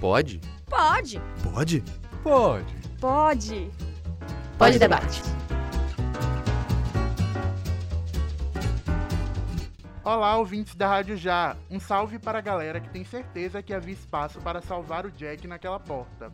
Pode? 0.00 0.40
Pode. 0.68 1.20
Pode? 1.42 1.82
Pode. 2.22 2.74
Pode. 3.00 3.70
Pode 4.58 4.78
debate. 4.78 5.22
Olá, 10.04 10.36
ouvintes 10.36 10.74
da 10.74 10.86
Rádio 10.86 11.16
Já. 11.16 11.56
Um 11.70 11.80
salve 11.80 12.18
para 12.18 12.38
a 12.38 12.42
galera 12.42 12.78
que 12.78 12.90
tem 12.90 13.04
certeza 13.04 13.62
que 13.62 13.72
havia 13.72 13.94
espaço 13.94 14.38
para 14.40 14.60
salvar 14.60 15.06
o 15.06 15.10
Jack 15.10 15.48
naquela 15.48 15.80
porta. 15.80 16.30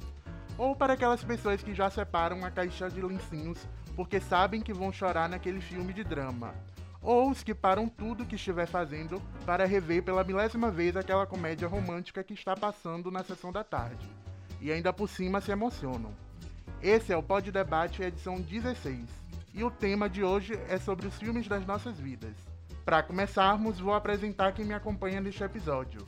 Ou 0.59 0.75
para 0.75 0.95
aquelas 0.95 1.23
pessoas 1.23 1.63
que 1.63 1.73
já 1.73 1.89
separam 1.89 2.45
a 2.45 2.51
caixa 2.51 2.91
de 2.91 3.01
lencinhos 3.01 3.67
porque 3.95 4.21
sabem 4.21 4.61
que 4.61 4.73
vão 4.73 4.93
chorar 4.93 5.29
naquele 5.29 5.61
filme 5.61 5.93
de 5.93 6.03
drama. 6.03 6.53
Ou 7.03 7.31
os 7.31 7.43
que 7.43 7.53
param 7.53 7.89
tudo 7.89 8.25
que 8.25 8.37
estiver 8.37 8.67
fazendo 8.67 9.21
para 9.45 9.67
rever 9.67 10.05
pela 10.05 10.23
milésima 10.23 10.71
vez 10.71 10.97
aquela 10.97 11.27
comédia 11.27 11.67
romântica 11.67 12.23
que 12.23 12.33
está 12.33 12.55
passando 12.55 13.11
na 13.11 13.25
sessão 13.25 13.51
da 13.51 13.65
tarde. 13.65 14.09
E 14.61 14.71
ainda 14.71 14.93
por 14.93 15.09
cima 15.09 15.41
se 15.41 15.51
emocionam. 15.51 16.15
Esse 16.81 17.13
é 17.13 17.17
o 17.17 17.23
Pod 17.23 17.51
Debate 17.51 18.03
edição 18.03 18.41
16. 18.41 19.01
E 19.53 19.65
o 19.65 19.71
tema 19.71 20.09
de 20.09 20.23
hoje 20.23 20.59
é 20.69 20.79
sobre 20.79 21.07
os 21.09 21.19
filmes 21.19 21.49
das 21.49 21.67
nossas 21.67 21.99
vidas. 21.99 22.35
Para 22.85 23.03
começarmos, 23.03 23.81
vou 23.81 23.95
apresentar 23.95 24.53
quem 24.53 24.65
me 24.65 24.75
acompanha 24.75 25.21
neste 25.21 25.43
episódio. 25.43 26.07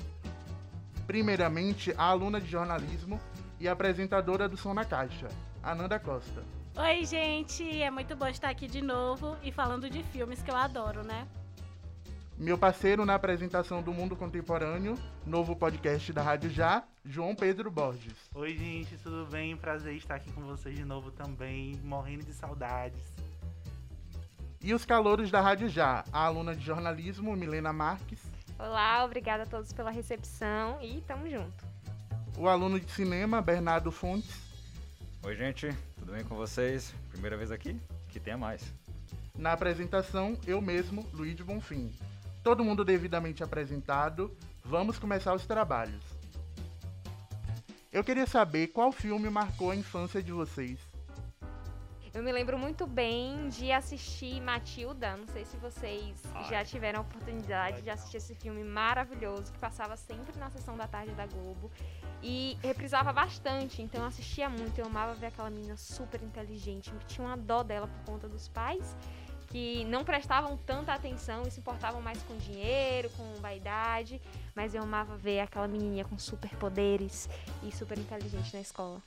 Primeiramente, 1.06 1.92
a 1.96 2.04
aluna 2.04 2.40
de 2.40 2.48
jornalismo 2.50 3.20
e 3.60 3.68
apresentadora 3.68 4.48
do 4.48 4.56
Som 4.56 4.74
na 4.74 4.84
Caixa, 4.84 5.28
Ananda 5.62 5.98
Costa. 5.98 6.42
Oi, 6.76 7.04
gente! 7.04 7.80
É 7.80 7.88
muito 7.88 8.16
bom 8.16 8.26
estar 8.26 8.48
aqui 8.48 8.66
de 8.66 8.82
novo 8.82 9.36
e 9.44 9.52
falando 9.52 9.88
de 9.88 10.02
filmes 10.02 10.42
que 10.42 10.50
eu 10.50 10.56
adoro, 10.56 11.04
né? 11.04 11.24
Meu 12.36 12.58
parceiro 12.58 13.06
na 13.06 13.14
apresentação 13.14 13.80
do 13.80 13.92
Mundo 13.92 14.16
Contemporâneo, 14.16 14.98
novo 15.24 15.54
podcast 15.54 16.12
da 16.12 16.20
Rádio 16.20 16.50
Já, 16.50 16.82
João 17.04 17.32
Pedro 17.32 17.70
Borges. 17.70 18.28
Oi, 18.34 18.58
gente, 18.58 18.96
tudo 18.96 19.24
bem? 19.30 19.56
Prazer 19.56 19.94
estar 19.94 20.16
aqui 20.16 20.32
com 20.32 20.40
vocês 20.40 20.74
de 20.74 20.84
novo 20.84 21.12
também, 21.12 21.76
morrendo 21.84 22.24
de 22.24 22.32
saudades. 22.32 23.14
E 24.60 24.74
os 24.74 24.84
calouros 24.84 25.30
da 25.30 25.40
Rádio 25.40 25.68
Já, 25.68 26.04
a 26.12 26.24
aluna 26.24 26.56
de 26.56 26.64
jornalismo, 26.64 27.36
Milena 27.36 27.72
Marques. 27.72 28.18
Olá, 28.58 29.04
obrigada 29.04 29.44
a 29.44 29.46
todos 29.46 29.72
pela 29.72 29.92
recepção 29.92 30.82
e 30.82 31.00
tamo 31.02 31.30
junto. 31.30 31.64
O 32.36 32.48
aluno 32.48 32.80
de 32.80 32.90
cinema, 32.90 33.40
Bernardo 33.40 33.92
Fontes. 33.92 34.42
Oi, 35.22 35.36
gente, 35.36 35.68
tudo 36.04 36.12
bem 36.12 36.24
com 36.24 36.36
vocês? 36.36 36.94
Primeira 37.08 37.34
vez 37.34 37.50
aqui? 37.50 37.80
Que 38.10 38.20
tenha 38.20 38.36
mais. 38.36 38.62
Na 39.34 39.52
apresentação, 39.52 40.38
eu 40.46 40.60
mesmo, 40.60 41.08
Luiz 41.14 41.40
Bonfim. 41.40 41.90
Todo 42.42 42.62
mundo 42.62 42.84
devidamente 42.84 43.42
apresentado, 43.42 44.30
vamos 44.62 44.98
começar 44.98 45.32
os 45.32 45.46
trabalhos. 45.46 46.04
Eu 47.90 48.04
queria 48.04 48.26
saber 48.26 48.66
qual 48.66 48.92
filme 48.92 49.30
marcou 49.30 49.70
a 49.70 49.76
infância 49.76 50.22
de 50.22 50.30
vocês. 50.30 50.78
Eu 52.14 52.22
me 52.22 52.30
lembro 52.30 52.56
muito 52.56 52.86
bem 52.86 53.48
de 53.48 53.72
assistir 53.72 54.40
Matilda. 54.40 55.16
Não 55.16 55.26
sei 55.26 55.44
se 55.44 55.56
vocês 55.56 56.22
Ai. 56.32 56.44
já 56.44 56.64
tiveram 56.64 57.00
a 57.00 57.02
oportunidade 57.02 57.82
de 57.82 57.90
assistir 57.90 58.18
esse 58.18 58.36
filme 58.36 58.62
maravilhoso 58.62 59.52
que 59.52 59.58
passava 59.58 59.96
sempre 59.96 60.38
na 60.38 60.48
sessão 60.48 60.76
da 60.76 60.86
tarde 60.86 61.10
da 61.10 61.26
Globo 61.26 61.72
e 62.22 62.56
reprisava 62.62 63.12
bastante. 63.12 63.82
Então 63.82 64.02
eu 64.02 64.06
assistia 64.06 64.48
muito. 64.48 64.78
Eu 64.78 64.86
amava 64.86 65.12
ver 65.14 65.26
aquela 65.26 65.50
menina 65.50 65.76
super 65.76 66.22
inteligente. 66.22 66.92
Tinha 67.08 67.26
uma 67.26 67.36
dó 67.36 67.64
dela 67.64 67.88
por 67.88 68.12
conta 68.12 68.28
dos 68.28 68.46
pais 68.46 68.96
que 69.48 69.84
não 69.86 70.04
prestavam 70.04 70.56
tanta 70.56 70.92
atenção 70.92 71.42
e 71.42 71.50
se 71.50 71.58
importavam 71.58 72.00
mais 72.00 72.22
com 72.22 72.36
dinheiro, 72.36 73.10
com 73.16 73.24
vaidade. 73.40 74.22
Mas 74.54 74.72
eu 74.72 74.84
amava 74.84 75.16
ver 75.16 75.40
aquela 75.40 75.66
menininha 75.66 76.04
com 76.04 76.16
superpoderes 76.16 77.28
e 77.64 77.72
super 77.72 77.98
inteligente 77.98 78.54
na 78.54 78.60
escola. 78.60 79.02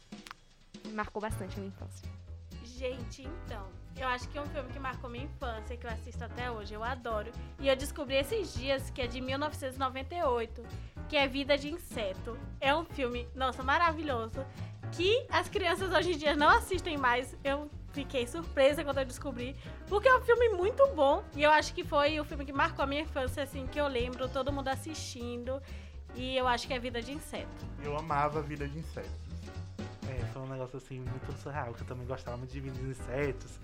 Marcou 0.92 1.22
bastante 1.22 1.56
a 1.56 1.60
minha 1.60 1.70
infância. 1.70 2.27
Gente, 2.78 3.24
então, 3.24 3.66
eu 3.98 4.08
acho 4.08 4.30
que 4.30 4.38
é 4.38 4.42
um 4.42 4.46
filme 4.46 4.70
que 4.70 4.78
marcou 4.78 5.10
minha 5.10 5.24
infância, 5.24 5.76
que 5.76 5.88
eu 5.88 5.90
assisto 5.90 6.24
até 6.24 6.52
hoje, 6.52 6.76
eu 6.76 6.84
adoro. 6.84 7.32
E 7.60 7.68
eu 7.68 7.76
descobri 7.76 8.16
esses 8.18 8.54
dias 8.54 8.92
que 8.92 9.02
é 9.02 9.08
de 9.08 9.20
1998, 9.20 10.64
que 11.10 11.18
é 11.18 11.28
Vida 11.28 11.58
de 11.58 11.72
Inseto. 11.72 12.38
É 12.62 12.76
um 12.76 12.86
filme, 12.86 13.28
nossa, 13.34 13.64
maravilhoso, 13.64 14.46
que 14.92 15.26
as 15.28 15.50
crianças 15.50 15.92
hoje 15.92 16.14
em 16.14 16.18
dia 16.18 16.36
não 16.36 16.50
assistem 16.50 16.98
mais. 17.00 17.36
Eu 17.44 17.68
fiquei 17.94 18.28
surpresa 18.28 18.84
quando 18.84 19.00
eu 19.00 19.06
descobri, 19.06 19.56
porque 19.88 20.08
é 20.08 20.16
um 20.16 20.22
filme 20.22 20.50
muito 20.50 20.86
bom. 20.94 21.24
E 21.36 21.42
eu 21.42 21.50
acho 21.50 21.74
que 21.74 21.84
foi 21.84 22.20
o 22.20 22.24
filme 22.24 22.46
que 22.46 22.54
marcou 22.54 22.84
a 22.84 22.88
minha 22.88 23.02
infância, 23.02 23.42
assim, 23.42 23.66
que 23.66 23.82
eu 23.82 23.88
lembro 23.88 24.30
todo 24.30 24.54
mundo 24.54 24.68
assistindo. 24.68 25.60
E 26.14 26.38
eu 26.38 26.48
acho 26.48 26.68
que 26.68 26.76
é 26.76 26.80
Vida 26.80 27.02
de 27.02 27.12
Inseto. 27.12 27.66
Eu 27.84 27.98
amava 27.98 28.40
Vida 28.40 28.68
de 28.68 28.78
Insetos. 28.78 29.27
É, 30.38 30.40
foi 30.40 30.42
um 30.42 30.48
negócio 30.48 30.78
assim 30.78 31.00
muito 31.00 31.32
surreal, 31.42 31.74
que 31.74 31.82
eu 31.82 31.88
também 31.88 32.06
gostava 32.06 32.38
muito 32.38 32.52
de 32.52 32.62
dos 32.62 33.00
Insetos. 33.00 33.60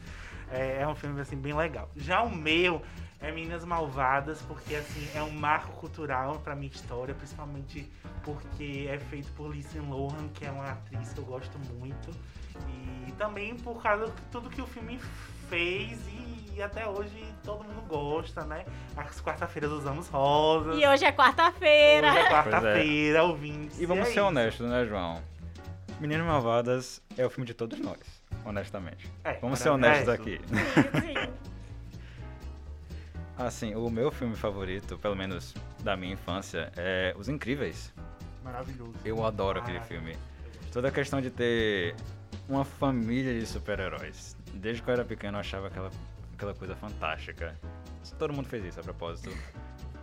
É, 0.52 0.82
é 0.82 0.88
um 0.88 0.96
filme 0.96 1.20
assim 1.22 1.38
bem 1.38 1.54
legal. 1.54 1.90
Já 1.96 2.22
o 2.22 2.30
meu 2.30 2.82
é 3.20 3.32
Meninas 3.32 3.64
Malvadas, 3.64 4.42
porque 4.42 4.76
assim 4.76 5.08
é 5.16 5.22
um 5.22 5.32
marco 5.32 5.72
cultural 5.74 6.40
pra 6.40 6.56
minha 6.56 6.72
história, 6.72 7.14
principalmente 7.14 7.90
porque 8.24 8.88
é 8.90 8.98
feito 9.00 9.32
por 9.34 9.52
Lindsay 9.52 9.82
Lohan, 9.82 10.28
que 10.34 10.46
é 10.46 10.52
uma 10.52 10.72
atriz 10.72 11.14
que 11.14 11.20
eu 11.20 11.26
gosto 11.26 11.58
muito. 11.76 12.12
E 13.08 13.12
também 13.14 13.56
por 13.56 13.82
causa 13.82 14.08
de 14.08 14.22
tudo 14.32 14.50
que 14.50 14.62
o 14.62 14.68
filme 14.68 15.00
fez 15.50 16.00
e, 16.08 16.62
até 16.62 16.88
hoje 16.88 17.26
todo 17.44 17.64
mundo 17.64 17.82
gosta, 17.88 18.44
né? 18.46 18.64
As 18.96 19.20
quarta-feiras 19.20 19.72
usamos 19.72 20.08
rosa. 20.08 20.74
E 20.74 20.88
hoje 20.88 21.04
é 21.04 21.12
quarta-feira. 21.12 22.10
Hoje 22.10 22.18
é 22.18 22.30
quarta-feira, 22.30 23.24
ouvintes. 23.24 23.80
E 23.80 23.86
vamos 23.88 24.04
é 24.04 24.06
ser 24.06 24.20
isso. 24.20 24.28
honestos, 24.28 24.70
né, 24.70 24.86
João? 24.86 25.33
Meninas 26.04 26.28
Malvadas 26.28 27.02
é 27.18 27.26
o 27.26 27.30
filme 27.30 27.48
de 27.48 27.54
todos 27.54 27.80
nós, 27.80 27.98
honestamente. 28.44 29.10
É, 29.24 29.40
Vamos 29.40 29.58
ser 29.60 29.70
honestos 29.70 30.10
é, 30.10 30.12
aqui. 30.12 30.38
Sim. 31.00 31.32
Assim, 33.40 33.74
o 33.74 33.90
meu 33.90 34.12
filme 34.12 34.36
favorito, 34.36 34.98
pelo 34.98 35.16
menos 35.16 35.56
da 35.82 35.96
minha 35.96 36.12
infância, 36.12 36.74
é 36.76 37.16
Os 37.18 37.30
Incríveis. 37.30 37.94
Maravilhoso. 38.44 38.96
Eu 39.06 39.26
adoro 39.26 39.62
aquele 39.62 39.80
filme. 39.80 40.18
Toda 40.74 40.90
a 40.90 40.92
questão 40.92 41.22
de 41.22 41.30
ter 41.30 41.96
uma 42.50 42.66
família 42.66 43.40
de 43.40 43.46
super-heróis. 43.46 44.36
Desde 44.56 44.84
que 44.84 44.90
eu 44.90 44.94
era 44.96 45.06
pequeno 45.06 45.38
eu 45.38 45.40
achava 45.40 45.68
aquela, 45.68 45.90
aquela 46.34 46.54
coisa 46.54 46.76
fantástica. 46.76 47.58
Todo 48.20 48.34
mundo 48.34 48.50
fez 48.50 48.66
isso 48.66 48.78
a 48.78 48.84
propósito. 48.84 49.30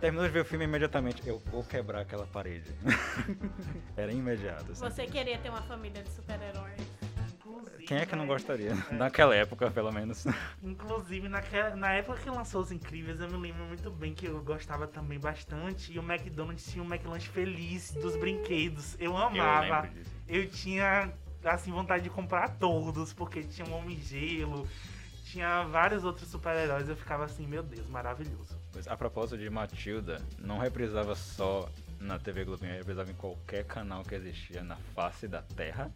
Terminou 0.01 0.25
de 0.25 0.33
ver 0.33 0.39
o 0.39 0.45
filme 0.45 0.65
imediatamente. 0.65 1.21
Eu 1.27 1.37
vou 1.51 1.63
quebrar 1.63 2.01
aquela 2.01 2.25
parede. 2.25 2.71
era 3.95 4.11
imediato. 4.11 4.71
assim. 4.71 4.83
Você 4.83 5.05
queria 5.05 5.37
ter 5.37 5.49
uma 5.49 5.61
família 5.61 6.01
de 6.01 6.09
super-heróis. 6.09 6.81
Inclusive, 7.35 7.83
Quem 7.85 7.97
é 7.99 8.05
que 8.07 8.15
não 8.15 8.25
gostaria? 8.25 8.73
Naquela 8.91 9.35
época, 9.35 9.69
pelo 9.69 9.91
menos. 9.91 10.25
Inclusive, 10.63 11.29
naquela, 11.29 11.75
na 11.75 11.93
época 11.93 12.19
que 12.19 12.29
lançou 12.31 12.61
Os 12.61 12.71
Incríveis, 12.71 13.19
eu 13.19 13.29
me 13.29 13.37
lembro 13.37 13.63
muito 13.65 13.91
bem 13.91 14.11
que 14.13 14.25
eu 14.25 14.41
gostava 14.41 14.87
também 14.87 15.19
bastante. 15.19 15.93
E 15.93 15.99
o 15.99 16.01
McDonald's 16.03 16.65
tinha 16.65 16.83
um 16.83 16.87
McLanche 16.87 17.29
feliz 17.29 17.91
dos 17.91 18.15
brinquedos. 18.17 18.95
Eu 18.99 19.11
Eu 19.11 19.17
amava. 19.17 19.87
disso. 19.87 20.11
Eu 20.27 20.49
tinha, 20.49 21.13
assim, 21.45 21.71
vontade 21.71 22.03
de 22.03 22.09
comprar 22.09 22.49
todos, 22.57 23.13
porque 23.13 23.43
tinha 23.43 23.67
um 23.67 23.75
Homem-Gelo, 23.77 24.67
tinha 25.25 25.63
vários 25.65 26.03
outros 26.03 26.27
super-heróis. 26.27 26.89
Eu 26.89 26.95
ficava 26.95 27.25
assim, 27.25 27.45
meu 27.45 27.61
Deus, 27.61 27.87
maravilhoso. 27.87 28.60
Pois, 28.71 28.87
a 28.87 28.95
propósito 28.95 29.37
de 29.37 29.49
Matilda, 29.49 30.21
não 30.39 30.57
reprisava 30.57 31.15
só 31.15 31.69
na 31.99 32.17
TV 32.17 32.45
Globinho, 32.45 32.73
reprisava 32.73 33.11
em 33.11 33.15
qualquer 33.15 33.65
canal 33.65 34.03
que 34.03 34.15
existia 34.15 34.63
na 34.63 34.75
face 34.95 35.27
da 35.27 35.41
Terra. 35.41 35.91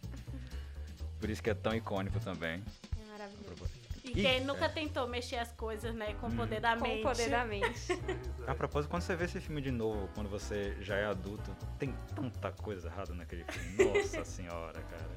Por 1.18 1.30
isso 1.30 1.42
que 1.42 1.50
é 1.50 1.54
tão 1.54 1.74
icônico 1.74 2.20
também. 2.20 2.62
É 3.02 3.10
maravilhoso. 3.10 3.64
E 4.04 4.10
Ih, 4.10 4.12
quem 4.12 4.36
é. 4.36 4.40
nunca 4.40 4.68
tentou 4.68 5.08
mexer 5.08 5.36
as 5.36 5.50
coisas, 5.52 5.92
né, 5.94 6.14
com 6.20 6.26
o 6.28 6.30
Hum. 6.30 6.36
poder 6.36 6.60
da 6.60 6.76
Com 6.76 6.82
mente. 6.84 7.00
o 7.00 7.02
poder 7.02 7.30
da 7.30 7.44
mente. 7.44 7.80
A 8.46 8.54
propósito, 8.54 8.90
quando 8.90 9.02
você 9.02 9.16
vê 9.16 9.24
esse 9.24 9.40
filme 9.40 9.60
de 9.60 9.72
novo, 9.72 10.08
quando 10.14 10.28
você 10.28 10.76
já 10.80 10.96
é 10.96 11.06
adulto, 11.06 11.50
tem 11.78 11.92
tanta 12.14 12.52
coisa 12.52 12.86
errada 12.88 13.12
naquele 13.14 13.42
filme. 13.44 13.84
Nossa 13.98 14.24
senhora, 14.24 14.80
cara. 14.82 15.10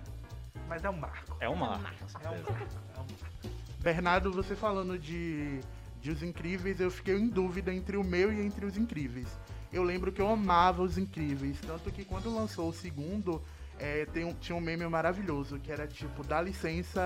Mas 0.68 0.84
é 0.84 0.90
um 0.90 0.98
marco. 0.98 1.38
É 1.40 1.48
um 1.50 1.56
mar, 1.56 1.78
com 2.00 2.06
É 2.06 2.06
um 2.06 2.08
certeza. 2.08 2.52
marco. 2.52 2.76
É 2.96 3.00
um 3.00 3.04
marco. 3.04 3.60
Bernardo, 3.82 4.32
você 4.32 4.56
falando 4.56 4.98
de, 4.98 5.60
de 6.02 6.12
Os 6.12 6.24
Incríveis, 6.24 6.80
eu 6.80 6.90
fiquei 6.90 7.16
em 7.18 7.28
dúvida 7.28 7.74
entre 7.74 7.98
o 7.98 8.04
meu 8.04 8.32
e 8.32 8.42
entre 8.42 8.66
Os 8.66 8.78
Incríveis. 8.78 9.28
Eu 9.72 9.84
lembro 9.84 10.12
que 10.12 10.22
eu 10.22 10.28
amava 10.30 10.82
Os 10.82 10.98
Incríveis, 10.98 11.60
tanto 11.62 11.92
que 11.92 12.04
quando 12.06 12.34
lançou 12.34 12.70
o 12.70 12.74
segundo, 12.74 13.42
é, 13.78 14.06
tem 14.06 14.26
um- 14.26 14.34
tinha 14.34 14.56
um 14.56 14.62
meme 14.62 14.88
maravilhoso, 14.88 15.60
que 15.60 15.72
era 15.72 15.88
tipo, 15.88 16.24
dá 16.24 16.42
licença 16.42 17.02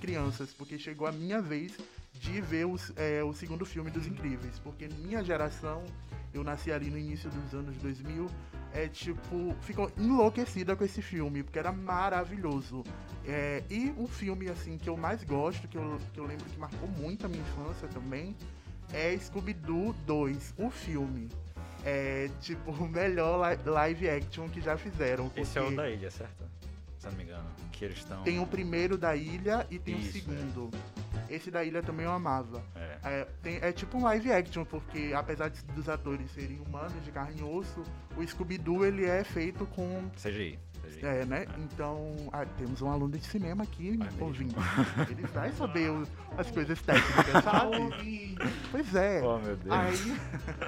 crianças, 0.00 0.52
porque 0.52 0.78
chegou 0.78 1.06
a 1.06 1.12
minha 1.12 1.40
vez 1.40 1.76
de 2.14 2.40
ver 2.40 2.66
os- 2.66 2.92
é, 2.96 3.22
o 3.22 3.32
segundo 3.32 3.64
filme 3.64 3.90
dos 3.90 4.06
Incríveis, 4.06 4.58
porque 4.58 4.88
minha 4.88 5.22
geração, 5.22 5.84
eu 6.32 6.42
nasci 6.42 6.72
ali 6.72 6.90
no 6.90 6.98
início 6.98 7.30
dos 7.30 7.54
anos 7.54 7.76
2000, 7.76 8.26
é 8.74 8.86
tipo, 8.88 9.54
ficou 9.62 9.90
enlouquecida 9.96 10.76
com 10.76 10.84
esse 10.84 11.00
filme, 11.02 11.42
porque 11.42 11.58
era 11.58 11.72
maravilhoso. 11.72 12.84
É, 13.26 13.62
e 13.70 13.92
o 13.98 14.06
filme, 14.06 14.48
assim, 14.48 14.78
que 14.78 14.88
eu 14.88 14.96
mais 14.96 15.22
gosto, 15.24 15.66
que 15.68 15.76
eu, 15.76 15.98
que 16.12 16.20
eu 16.20 16.24
lembro 16.24 16.44
que 16.46 16.58
marcou 16.58 16.88
muito 16.88 17.26
a 17.26 17.28
minha 17.28 17.42
infância 17.42 17.86
também, 17.88 18.34
é 18.92 19.16
Scooby-Doo 19.18 19.92
2, 20.06 20.54
o 20.58 20.70
filme. 20.70 21.28
é 21.84 22.28
tipo 22.40 22.70
o 22.82 22.88
melhor 22.88 23.50
li- 23.50 23.70
live 23.70 24.08
action 24.10 24.48
que 24.48 24.60
já 24.60 24.76
fizeram. 24.76 25.30
Esse 25.36 25.58
é 25.58 25.60
o 25.60 25.64
porque 25.64 25.76
da 25.76 25.90
ilha, 25.90 26.10
certo? 26.10 26.44
Se 26.98 27.06
não 27.06 27.14
me 27.14 27.22
engano. 27.24 27.48
Que 27.72 27.84
eles 27.84 27.98
estão. 27.98 28.22
Tem 28.22 28.38
o 28.40 28.46
primeiro 28.46 28.98
da 28.98 29.14
ilha 29.14 29.66
e 29.70 29.78
tem 29.78 29.98
Isso, 29.98 30.08
o 30.08 30.12
segundo. 30.12 30.70
Esse 31.30 31.50
da 31.50 31.62
ilha 31.62 31.82
também 31.82 32.04
eu 32.06 32.12
amava. 32.12 32.62
É. 32.74 32.98
É, 33.04 33.24
tem- 33.42 33.58
é 33.62 33.70
tipo 33.72 33.98
um 33.98 34.02
live 34.04 34.32
action, 34.32 34.64
porque 34.64 35.12
apesar 35.14 35.48
de- 35.48 35.62
dos 35.62 35.88
atores 35.88 36.30
serem 36.32 36.58
humanos, 36.60 36.92
de 37.04 37.10
carne 37.12 37.40
e 37.40 37.44
osso, 37.44 37.82
o 38.16 38.26
Scooby-Doo 38.26 38.84
ele 38.84 39.04
é 39.04 39.22
feito 39.24 39.64
com. 39.66 40.10
CGI. 40.20 40.58
É, 41.02 41.24
né? 41.26 41.46
Então, 41.58 42.16
ah, 42.32 42.46
temos 42.56 42.80
um 42.80 42.90
aluno 42.90 43.16
de 43.16 43.24
cinema 43.24 43.62
aqui 43.62 43.98
É 44.18 44.24
ouvindo. 44.24 44.54
Ele 45.10 45.26
vai 45.26 45.52
saber 45.52 45.90
as 46.36 46.50
coisas 46.50 46.80
técnicas, 46.80 47.44
sabe? 47.44 48.34
Pois 48.72 48.94
é. 48.94 49.20
Oh, 49.22 49.38
meu 49.38 49.54
Deus. 49.54 49.70
Aí, 49.70 50.16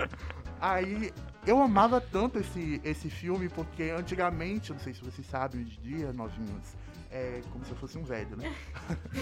aí 0.61 1.13
eu 1.47 1.61
amava 1.61 2.01
tanto 2.01 2.39
esse, 2.39 2.81
esse 2.85 3.09
filme 3.09 3.49
porque 3.49 3.85
antigamente, 3.85 4.73
não 4.73 4.79
sei 4.81 4.93
se 4.95 5.03
vocês 5.03 5.27
sabem 5.27 5.63
hoje 5.63 5.79
em 5.83 5.89
dia, 5.97 6.13
novinhos, 6.13 6.75
é 7.11 7.41
como 7.51 7.65
se 7.65 7.71
eu 7.73 7.77
fosse 7.77 7.99
um 7.99 8.05
velho, 8.05 8.37
né? 8.37 8.55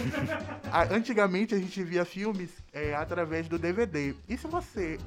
Antigamente 0.91 1.55
a 1.55 1.57
gente 1.57 1.83
via 1.83 2.05
filmes 2.05 2.51
é, 2.73 2.93
através 2.93 3.47
do 3.47 3.57
DVD. 3.57 4.15
E 4.27 4.37
se 4.37 4.47
você 4.47 4.99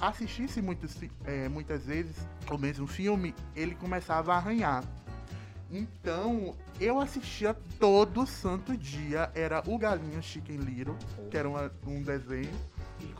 assistisse 0.00 0.62
muitos, 0.62 0.96
é, 1.24 1.48
muitas 1.48 1.84
vezes 1.84 2.16
o 2.50 2.56
mesmo 2.56 2.86
filme, 2.86 3.34
ele 3.54 3.74
começava 3.74 4.32
a 4.32 4.36
arranhar. 4.36 4.82
Então, 5.70 6.56
eu 6.80 6.98
assistia 6.98 7.54
todo 7.78 8.26
santo 8.26 8.76
dia. 8.76 9.30
Era 9.34 9.62
o 9.66 9.78
Galinho 9.78 10.20
Chicken 10.22 10.56
Little, 10.56 10.96
que 11.30 11.36
era 11.36 11.48
uma- 11.48 11.70
um 11.86 12.02
desenho 12.02 12.50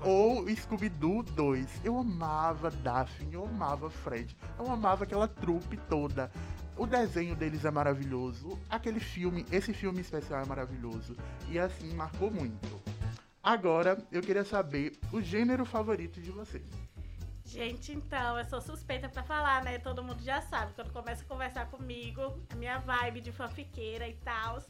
ou 0.03 0.49
Scooby-Doo 0.49 1.23
2. 1.23 1.82
Eu 1.85 1.99
amava 1.99 2.71
Daphne, 2.71 3.35
eu 3.35 3.44
amava 3.44 3.91
Fred, 3.91 4.37
eu 4.59 4.71
amava 4.71 5.05
aquela 5.05 5.29
trupe 5.29 5.77
toda. 5.88 6.31
O 6.77 6.87
desenho 6.87 7.37
deles 7.37 7.65
é 7.65 7.71
maravilhoso, 7.71 8.59
aquele 8.71 9.00
filme, 9.00 9.44
esse 9.53 9.73
filme 9.75 10.00
especial 10.00 10.43
é 10.43 10.47
maravilhoso. 10.47 11.17
E 11.49 11.59
assim, 11.59 11.94
marcou 11.94 12.31
muito. 12.31 12.81
Agora, 13.43 13.99
eu 14.12 14.23
queria 14.23 14.44
saber 14.44 14.99
o 15.12 15.21
gênero 15.21 15.65
favorito 15.65 16.21
de 16.21 16.31
vocês. 16.31 16.69
Gente, 17.44 17.93
então, 17.93 18.38
eu 18.38 18.44
sou 18.44 18.61
suspeita 18.61 19.09
pra 19.09 19.25
falar, 19.25 19.65
né? 19.65 19.79
Todo 19.79 20.05
mundo 20.05 20.23
já 20.23 20.41
sabe. 20.41 20.73
Quando 20.75 20.93
começa 20.93 21.23
a 21.23 21.27
conversar 21.27 21.67
comigo, 21.67 22.38
a 22.49 22.55
minha 22.55 22.79
vibe 22.79 23.21
de 23.21 23.32
fanfiqueira 23.32 24.06
e 24.06 24.15
tal. 24.15 24.62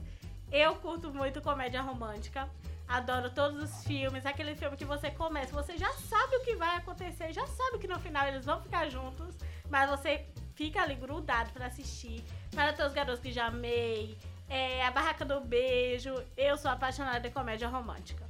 Eu 0.51 0.75
curto 0.77 1.13
muito 1.13 1.43
comédia 1.43 1.83
romântica. 1.83 2.49
Adoro 2.91 3.31
todos 3.31 3.63
os 3.63 3.85
filmes. 3.85 4.27
Aquele 4.27 4.57
filme 4.57 4.77
que 4.77 4.85
você 4.85 5.13
começa, 5.13 5.53
você 5.53 5.79
já 5.79 5.93
sabe 5.93 6.37
o 6.37 6.45
que 6.45 6.57
vai 6.57 6.77
acontecer, 6.77 7.33
já 7.33 7.47
sabe 7.47 7.79
que 7.79 7.87
no 7.87 8.01
final 8.01 8.27
eles 8.27 8.45
vão 8.45 8.61
ficar 8.61 8.89
juntos, 8.89 9.37
mas 9.71 9.89
você 9.89 10.27
fica 10.57 10.83
ali 10.83 10.97
grudado 10.97 11.53
pra 11.53 11.67
assistir. 11.67 12.25
Para 12.53 12.73
todos 12.73 12.89
os 12.89 12.95
garotos 12.95 13.21
que 13.21 13.31
já 13.31 13.47
amei. 13.47 14.19
É, 14.49 14.85
a 14.85 14.91
Barraca 14.91 15.25
do 15.25 15.41
Beijo. 15.41 16.13
Eu 16.37 16.59
sou 16.59 16.69
apaixonada 16.69 17.21
de 17.21 17.31
comédia 17.31 17.69
romântica. 17.69 18.29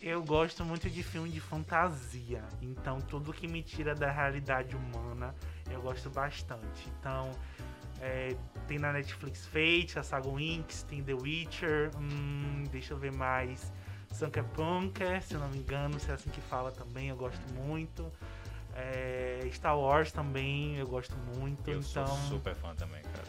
Eu 0.00 0.24
gosto 0.24 0.64
muito 0.64 0.90
de 0.90 1.02
filme 1.02 1.28
de 1.28 1.40
fantasia, 1.40 2.42
então 2.62 3.02
tudo 3.02 3.34
que 3.34 3.46
me 3.46 3.62
tira 3.62 3.94
da 3.94 4.10
realidade 4.10 4.74
humana 4.74 5.34
eu 5.70 5.80
gosto 5.80 6.10
bastante. 6.10 6.88
Então, 6.98 7.30
é, 8.00 8.34
tem 8.66 8.78
na 8.78 8.92
Netflix 8.92 9.46
Fate, 9.46 9.98
a 9.98 10.02
Saga 10.02 10.28
Winx, 10.28 10.82
tem 10.84 11.02
The 11.02 11.14
Witcher, 11.14 11.90
hum, 11.98 12.64
deixa 12.70 12.94
eu 12.94 12.98
ver 12.98 13.12
mais. 13.12 13.72
Sunker 14.12 14.44
Punker, 14.44 15.22
se 15.22 15.34
eu 15.34 15.40
não 15.40 15.48
me 15.48 15.58
engano, 15.58 16.00
se 16.00 16.10
é 16.10 16.14
assim 16.14 16.30
que 16.30 16.40
fala 16.40 16.72
também, 16.72 17.08
eu 17.08 17.16
gosto 17.16 17.40
muito. 17.54 18.10
É, 18.74 19.48
Star 19.52 19.78
Wars 19.78 20.10
também, 20.12 20.76
eu 20.76 20.86
gosto 20.86 21.14
muito. 21.36 21.70
Eu 21.70 21.80
então, 21.80 22.06
sou 22.06 22.38
super 22.38 22.54
fã 22.54 22.74
também, 22.74 23.02
cara. 23.02 23.24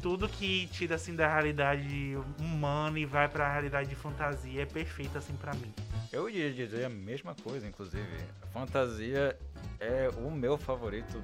tudo 0.00 0.28
que 0.28 0.66
tira 0.68 0.94
assim 0.94 1.14
da 1.14 1.26
realidade 1.28 2.16
humana 2.38 2.98
e 2.98 3.04
vai 3.04 3.28
pra 3.28 3.50
realidade 3.50 3.88
de 3.88 3.94
fantasia 3.94 4.62
é 4.62 4.66
perfeito 4.66 5.18
assim 5.18 5.34
pra 5.34 5.52
mim. 5.54 5.72
Eu 6.12 6.28
ia 6.28 6.52
dizer 6.52 6.84
a 6.84 6.90
mesma 6.90 7.34
coisa, 7.42 7.66
inclusive. 7.66 8.06
Fantasia 8.52 9.36
é 9.80 10.10
o 10.18 10.30
meu 10.30 10.58
favorito 10.58 11.22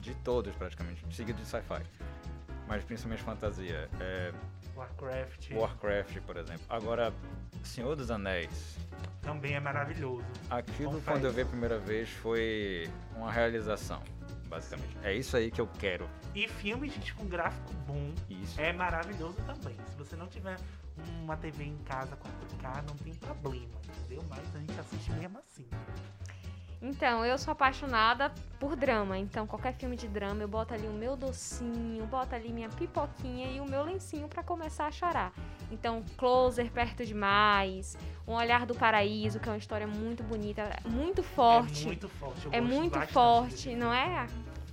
de 0.00 0.14
todos, 0.16 0.54
praticamente, 0.54 1.04
seguido 1.14 1.40
de 1.40 1.48
sci-fi. 1.48 1.82
Mas 2.68 2.84
principalmente 2.84 3.22
fantasia. 3.22 3.88
É 3.98 4.32
Warcraft 4.76 5.50
Warcraft, 5.52 6.20
por 6.20 6.36
exemplo. 6.36 6.62
Agora, 6.68 7.12
Senhor 7.64 7.96
dos 7.96 8.10
Anéis. 8.10 8.76
também 9.22 9.54
é 9.54 9.60
maravilhoso. 9.60 10.24
Aquilo, 10.48 10.90
Confesso. 10.92 11.04
quando 11.10 11.24
eu 11.24 11.32
vi 11.32 11.40
a 11.40 11.46
primeira 11.46 11.78
vez, 11.78 12.08
foi 12.10 12.88
uma 13.16 13.32
realização, 13.32 14.00
basicamente. 14.46 14.96
É 15.02 15.12
isso 15.12 15.36
aí 15.36 15.50
que 15.50 15.60
eu 15.60 15.66
quero. 15.78 16.08
E 16.34 16.46
filme, 16.46 16.88
gente, 16.88 17.12
com 17.14 17.26
gráfico 17.26 17.72
bom 17.86 18.12
Isso. 18.28 18.60
é 18.60 18.72
maravilhoso 18.72 19.36
também. 19.44 19.76
Se 19.90 19.96
você 19.96 20.14
não 20.14 20.28
tiver 20.28 20.56
uma 21.22 21.36
TV 21.36 21.64
em 21.64 21.78
casa 21.78 22.16
4K, 22.16 22.84
não 22.88 22.96
tem 22.96 23.14
problema, 23.14 23.74
entendeu? 23.88 24.24
Mas 24.28 24.54
a 24.54 24.58
gente 24.58 24.78
assiste 24.78 25.10
mesmo 25.12 25.38
assim. 25.38 25.66
Então, 26.80 27.24
eu 27.24 27.36
sou 27.36 27.52
apaixonada 27.52 28.32
por 28.60 28.76
drama. 28.76 29.18
Então, 29.18 29.46
qualquer 29.46 29.74
filme 29.74 29.96
de 29.96 30.06
drama, 30.06 30.42
eu 30.42 30.48
boto 30.48 30.74
ali 30.74 30.86
o 30.86 30.92
meu 30.92 31.16
docinho, 31.16 32.06
boto 32.06 32.34
ali 32.34 32.52
minha 32.52 32.68
pipoquinha 32.68 33.50
e 33.50 33.60
o 33.60 33.64
meu 33.64 33.82
lencinho 33.82 34.28
pra 34.28 34.42
começar 34.42 34.86
a 34.86 34.90
chorar. 34.92 35.32
Então, 35.70 36.04
Closer, 36.16 36.70
Perto 36.70 37.04
Demais, 37.04 37.96
Um 38.26 38.34
Olhar 38.34 38.64
do 38.64 38.74
Paraíso, 38.74 39.40
que 39.40 39.48
é 39.48 39.52
uma 39.52 39.58
história 39.58 39.86
muito 39.86 40.22
bonita, 40.22 40.70
muito 40.86 41.22
forte. 41.22 41.82
É 41.82 41.86
muito 41.86 42.08
forte. 42.08 42.46
eu 42.46 42.52
É 42.52 42.60
gosto 42.60 42.74
muito 42.74 43.00
forte, 43.08 43.74
não 43.74 43.92
é? 43.92 44.26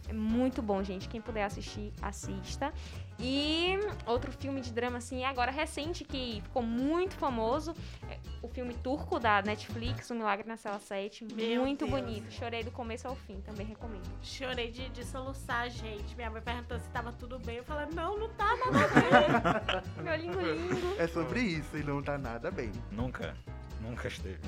É 0.08 0.13
muito 0.13 0.62
bom, 0.62 0.84
gente. 0.84 1.10
Quem 1.10 1.19
puder 1.19 1.44
assistir, 1.44 1.92
assista. 2.01 2.72
E 3.19 3.80
outro 4.06 4.31
filme 4.31 4.62
de 4.62 4.72
drama, 4.72 4.98
assim, 5.00 5.24
agora 5.24 5.51
recente, 5.51 6.04
que 6.04 6.42
ficou 6.44 6.62
muito 6.62 7.16
famoso, 7.16 7.74
é 8.10 8.19
o 8.46 8.50
filme 8.50 8.74
turco 8.76 9.20
da 9.20 9.42
Netflix, 9.42 10.10
O 10.10 10.16
Milagre 10.16 10.48
na 10.48 10.56
Cela 10.58 10.80
7. 10.80 11.26
Meu 11.34 11.62
muito 11.62 11.86
Deus. 11.86 12.00
bonito. 12.00 12.32
Chorei 12.32 12.64
do 12.64 12.72
começo 12.72 13.08
ao 13.08 13.16
fim, 13.16 13.40
também 13.42 13.66
recomendo. 13.66 14.04
Chorei 14.22 14.72
de, 14.72 14.88
de 14.90 15.04
soluçar, 15.06 15.70
gente. 15.70 16.16
Minha 16.16 16.30
mãe 16.30 16.42
perguntou 16.42 16.80
se 16.80 16.88
tava 16.90 17.12
tudo 17.12 17.40
bem. 17.40 17.58
Eu 17.58 17.64
falei, 17.64 17.88
não, 17.94 18.18
não 18.18 18.30
tá 18.30 18.56
nada 18.58 18.88
bem. 18.88 20.04
Meu 20.04 20.16
lindo 20.16 20.40
lindo. 20.42 20.96
É 21.02 21.08
sobre 21.08 21.40
isso 21.42 21.78
e 21.78 21.84
não 21.84 22.02
tá 22.02 22.18
nada 22.18 22.52
bem. 22.52 22.72
Nunca, 22.92 23.36
nunca 23.82 24.08
esteve. 24.08 24.40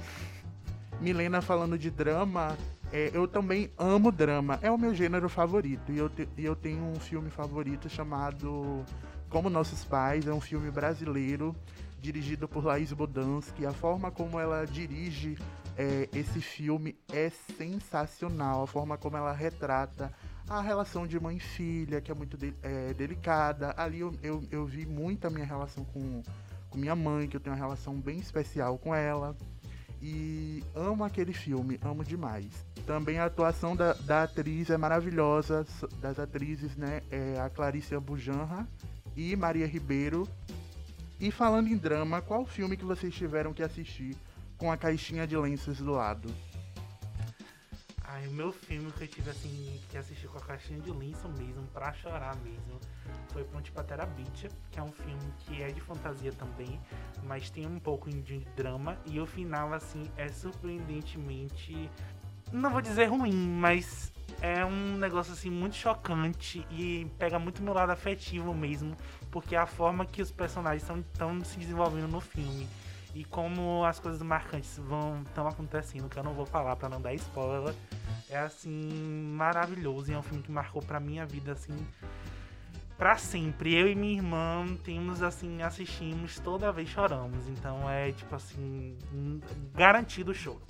Milena 1.00 1.42
falando 1.42 1.78
de 1.78 1.92
drama, 1.92 2.58
é, 2.92 3.12
eu 3.14 3.28
também 3.28 3.72
amo 3.78 4.12
drama. 4.12 4.58
É 4.62 4.72
o 4.72 4.78
meu 4.78 4.96
gênero 4.96 5.30
favorito. 5.30 5.92
E 5.92 5.98
eu, 5.98 6.10
te- 6.10 6.28
e 6.38 6.44
eu 6.44 6.56
tenho 6.56 6.84
um 6.84 6.96
filme 7.00 7.30
favorito 7.30 7.88
chamado 7.88 8.84
Como 9.38 9.52
Nossos 9.52 9.86
Pais. 9.86 10.26
É 10.26 10.34
um 10.34 10.42
filme 10.42 10.72
brasileiro 10.72 11.56
dirigido 12.02 12.48
por 12.48 12.66
Laís 12.66 12.92
Bodansky. 12.92 13.68
A 13.68 13.72
forma 13.72 14.10
como 14.10 14.40
ela 14.40 14.66
dirige 14.66 15.38
é, 15.78 16.10
esse 16.12 16.42
filme 16.42 16.98
é 17.14 17.30
sensacional. 17.56 18.64
A 18.64 18.68
forma 18.68 18.98
como 18.98 19.16
ela 19.16 19.32
retrata 19.32 20.12
a 20.50 20.60
relação 20.60 21.06
de 21.06 21.20
mãe 21.20 21.38
e 21.38 21.40
filha, 21.40 22.02
que 22.02 22.10
é 22.12 22.16
muito 22.16 22.36
de- 22.36 22.56
é, 22.64 22.96
delicada. 22.96 23.76
Ali 23.78 24.00
eu, 24.00 24.12
eu, 24.24 24.44
eu 24.50 24.66
vi 24.66 24.88
muito 24.88 25.28
a 25.28 25.30
minha 25.30 25.46
relação 25.46 25.86
com, 25.86 26.24
com 26.72 26.78
minha 26.80 26.96
mãe, 26.96 27.28
que 27.28 27.38
eu 27.38 27.40
tenho 27.40 27.56
uma 27.56 27.62
relação 27.62 27.94
bem 27.94 28.18
especial 28.18 28.76
com 28.80 28.96
ela. 28.96 29.38
E 30.02 30.64
amo 30.74 31.04
aquele 31.04 31.32
filme, 31.34 31.80
amo 31.84 32.04
demais. 32.04 32.66
Também 32.88 33.20
a 33.20 33.26
atuação 33.26 33.76
da, 33.76 33.94
da 33.94 34.24
atriz 34.24 34.72
é 34.72 34.78
maravilhosa, 34.78 35.64
das 36.02 36.18
atrizes, 36.18 36.76
né? 36.76 37.04
É 37.12 37.40
a 37.40 37.52
Clarice 37.52 37.96
Bujanra 38.00 38.68
e 39.18 39.36
Maria 39.36 39.66
Ribeiro. 39.66 40.30
E 41.20 41.32
falando 41.32 41.68
em 41.68 41.76
drama, 41.76 42.22
qual 42.22 42.46
filme 42.46 42.78
que 42.78 42.86
vocês 42.86 43.14
tiveram 43.14 43.52
que 43.52 43.64
assistir 43.64 44.16
com 44.56 44.72
a 44.72 44.78
caixinha 44.78 45.26
de 45.26 45.36
lenços 45.36 45.80
do 45.80 45.92
lado? 45.92 46.32
Ai, 48.04 48.28
o 48.28 48.32
meu 48.32 48.54
filme 48.54 48.92
que 48.92 49.04
eu 49.04 49.08
tive 49.08 49.30
assim, 49.30 49.82
que 49.90 49.98
assistir 49.98 50.28
com 50.28 50.38
a 50.38 50.42
caixinha 50.42 50.80
de 50.80 50.92
lenço 50.92 51.28
mesmo, 51.30 51.64
pra 51.74 51.92
chorar 51.94 52.36
mesmo, 52.38 52.80
foi 53.34 53.44
Ponte 53.44 53.72
Patera 53.72 54.06
Beach, 54.06 54.48
que 54.72 54.80
é 54.80 54.84
um 54.84 54.92
filme 54.92 55.34
que 55.40 55.62
é 55.62 55.68
de 55.68 55.82
fantasia 55.82 56.32
também, 56.32 56.80
mas 57.24 57.50
tem 57.50 57.66
um 57.66 57.80
pouco 57.80 58.10
de 58.10 58.40
drama, 58.56 58.98
e 59.06 59.20
o 59.20 59.26
final, 59.26 59.74
assim, 59.74 60.10
é 60.16 60.30
surpreendentemente. 60.30 61.90
Não 62.52 62.70
vou 62.70 62.82
dizer 62.82 63.06
ruim, 63.08 63.36
mas 63.36 64.12
é 64.42 64.64
um 64.66 64.98
negócio 64.98 65.34
assim 65.34 65.50
muito 65.50 65.76
chocante 65.76 66.66
e 66.70 67.08
pega 67.18 67.40
muito 67.40 67.64
meu 67.64 67.74
lado 67.74 67.92
afetivo 67.92 68.54
mesmo, 68.54 68.96
porque 69.32 69.56
é 69.56 69.60
a 69.60 69.66
forma 69.66 70.06
que 70.06 70.22
os 70.22 70.32
personagens 70.32 70.84
estão 70.84 71.44
se 71.44 71.58
desenvolvendo 71.58 72.08
no 72.08 72.22
filme 72.22 72.68
e 73.16 73.24
como 73.24 73.84
as 73.84 74.00
coisas 74.00 74.22
marcantes 74.22 74.78
vão 74.78 75.24
estão 75.24 75.48
acontecendo, 75.48 76.08
que 76.08 76.18
eu 76.18 76.24
não 76.24 76.34
vou 76.34 76.46
falar 76.46 76.76
pra 76.76 76.88
não 76.88 77.02
dar 77.02 77.14
spoiler, 77.16 77.74
é 78.30 78.38
assim 78.38 79.34
maravilhoso 79.36 80.12
e 80.12 80.14
é 80.14 80.18
um 80.18 80.22
filme 80.22 80.44
que 80.44 80.52
marcou 80.52 80.82
pra 80.82 81.00
minha 81.00 81.26
vida 81.26 81.54
assim 81.54 81.76
pra 82.96 83.18
sempre. 83.18 83.74
Eu 83.74 83.88
e 83.88 83.96
minha 83.96 84.18
irmã 84.18 84.66
temos 84.84 85.24
assim 85.24 85.62
assistimos 85.62 86.38
toda 86.40 86.72
vez 86.72 86.90
choramos, 86.90 87.48
então 87.48 87.90
é 87.90 88.12
tipo 88.12 88.36
assim 88.36 88.96
garantido 89.74 90.32
o 90.32 90.36
choro. 90.36 90.62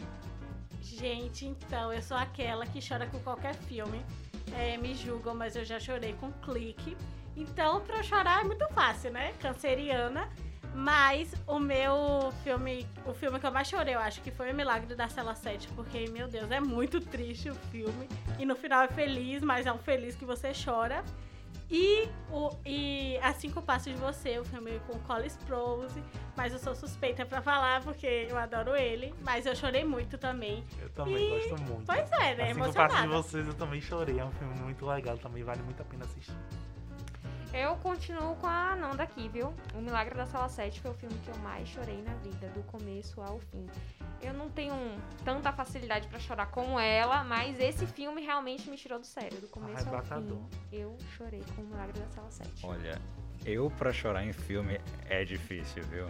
Gente, 0.95 1.45
então, 1.45 1.91
eu 1.91 2.01
sou 2.01 2.15
aquela 2.15 2.65
que 2.65 2.79
chora 2.85 3.05
com 3.07 3.19
qualquer 3.19 3.53
filme. 3.53 4.03
É, 4.55 4.77
me 4.77 4.95
julgam, 4.95 5.35
mas 5.35 5.55
eu 5.55 5.65
já 5.65 5.79
chorei 5.79 6.13
com 6.13 6.31
clique. 6.31 6.95
Então, 7.35 7.81
pra 7.81 7.97
eu 7.97 8.03
chorar 8.03 8.41
é 8.41 8.43
muito 8.43 8.65
fácil, 8.69 9.11
né? 9.11 9.33
Canceriana. 9.39 10.29
Mas 10.73 11.33
o 11.45 11.59
meu 11.59 12.31
filme, 12.43 12.87
o 13.05 13.13
filme 13.13 13.39
que 13.39 13.45
eu 13.45 13.51
mais 13.51 13.67
chorei, 13.67 13.95
eu 13.95 13.99
acho 13.99 14.21
que 14.21 14.31
foi 14.31 14.51
O 14.51 14.55
Milagre 14.55 14.95
da 14.95 15.07
Cela 15.09 15.35
7, 15.35 15.67
porque, 15.69 16.07
meu 16.09 16.27
Deus, 16.27 16.49
é 16.51 16.59
muito 16.59 17.01
triste 17.01 17.49
o 17.49 17.55
filme. 17.55 18.07
E 18.39 18.45
no 18.45 18.55
final 18.55 18.83
é 18.83 18.87
feliz, 18.87 19.41
mas 19.41 19.65
é 19.65 19.73
um 19.73 19.79
feliz 19.79 20.15
que 20.15 20.23
você 20.23 20.51
chora. 20.53 21.03
E, 21.69 22.07
o, 22.31 22.49
e 22.65 23.17
A 23.21 23.33
Cinco 23.33 23.61
Passos 23.61 23.91
de 23.93 23.99
Você, 23.99 24.39
o 24.39 24.45
filme 24.45 24.79
com 24.87 24.97
Colin 24.99 25.27
Sprouse. 25.27 26.01
Mas 26.35 26.53
eu 26.53 26.59
sou 26.59 26.73
suspeita 26.75 27.25
pra 27.25 27.41
falar, 27.41 27.81
porque 27.81 28.27
eu 28.29 28.37
adoro 28.37 28.75
ele. 28.75 29.13
Mas 29.21 29.45
eu 29.45 29.55
chorei 29.55 29.83
muito 29.83 30.17
também. 30.17 30.63
Eu 30.79 30.89
também 30.91 31.15
E- 31.17 31.29
gosto 31.49 31.61
muito. 31.63 31.85
Pois 31.85 32.11
é, 32.13 32.35
né? 32.35 32.51
Assim 32.51 32.61
que 32.61 32.67
eu 32.67 32.73
passo 32.73 33.01
de 33.01 33.07
vocês, 33.07 33.47
eu 33.47 33.53
também 33.53 33.81
chorei. 33.81 34.19
É 34.19 34.23
um 34.25 34.31
filme 34.31 34.55
muito 34.59 34.85
legal, 34.85 35.17
também 35.17 35.43
vale 35.43 35.61
muito 35.63 35.81
a 35.81 35.85
pena 35.85 36.05
assistir. 36.05 36.33
Eu 37.57 37.75
continuo 37.77 38.35
com 38.35 38.45
a 38.45 38.75
Nanda 38.75 39.01
aqui, 39.01 39.27
viu? 39.29 39.51
O 39.73 39.81
Milagre 39.81 40.13
da 40.13 40.27
Sala 40.27 40.47
7 40.47 40.79
foi 40.79 40.91
o 40.91 40.93
filme 40.93 41.17
que 41.25 41.29
eu 41.29 41.37
mais 41.37 41.67
chorei 41.67 42.03
na 42.03 42.13
vida, 42.13 42.47
do 42.49 42.61
começo 42.61 43.19
ao 43.19 43.39
fim. 43.39 43.65
Eu 44.21 44.31
não 44.31 44.47
tenho 44.47 44.75
tanta 45.25 45.51
facilidade 45.51 46.07
pra 46.07 46.19
chorar 46.19 46.45
como 46.51 46.79
ela, 46.79 47.23
mas 47.23 47.59
esse 47.59 47.87
filme 47.87 48.21
realmente 48.21 48.69
me 48.69 48.77
tirou 48.77 48.99
do 48.99 49.07
sério, 49.07 49.41
do 49.41 49.47
começo 49.47 49.89
ao 49.89 50.03
fim. 50.03 50.47
Eu 50.71 50.95
chorei 51.17 51.43
com 51.55 51.63
o 51.63 51.65
Milagre 51.65 51.99
da 51.99 52.07
Sala 52.09 52.29
7. 52.29 52.63
Olha, 52.63 53.01
eu 53.43 53.71
pra 53.71 53.91
chorar 53.91 54.23
em 54.23 54.33
filme 54.33 54.79
é 55.09 55.25
difícil, 55.25 55.81
viu? 55.85 56.05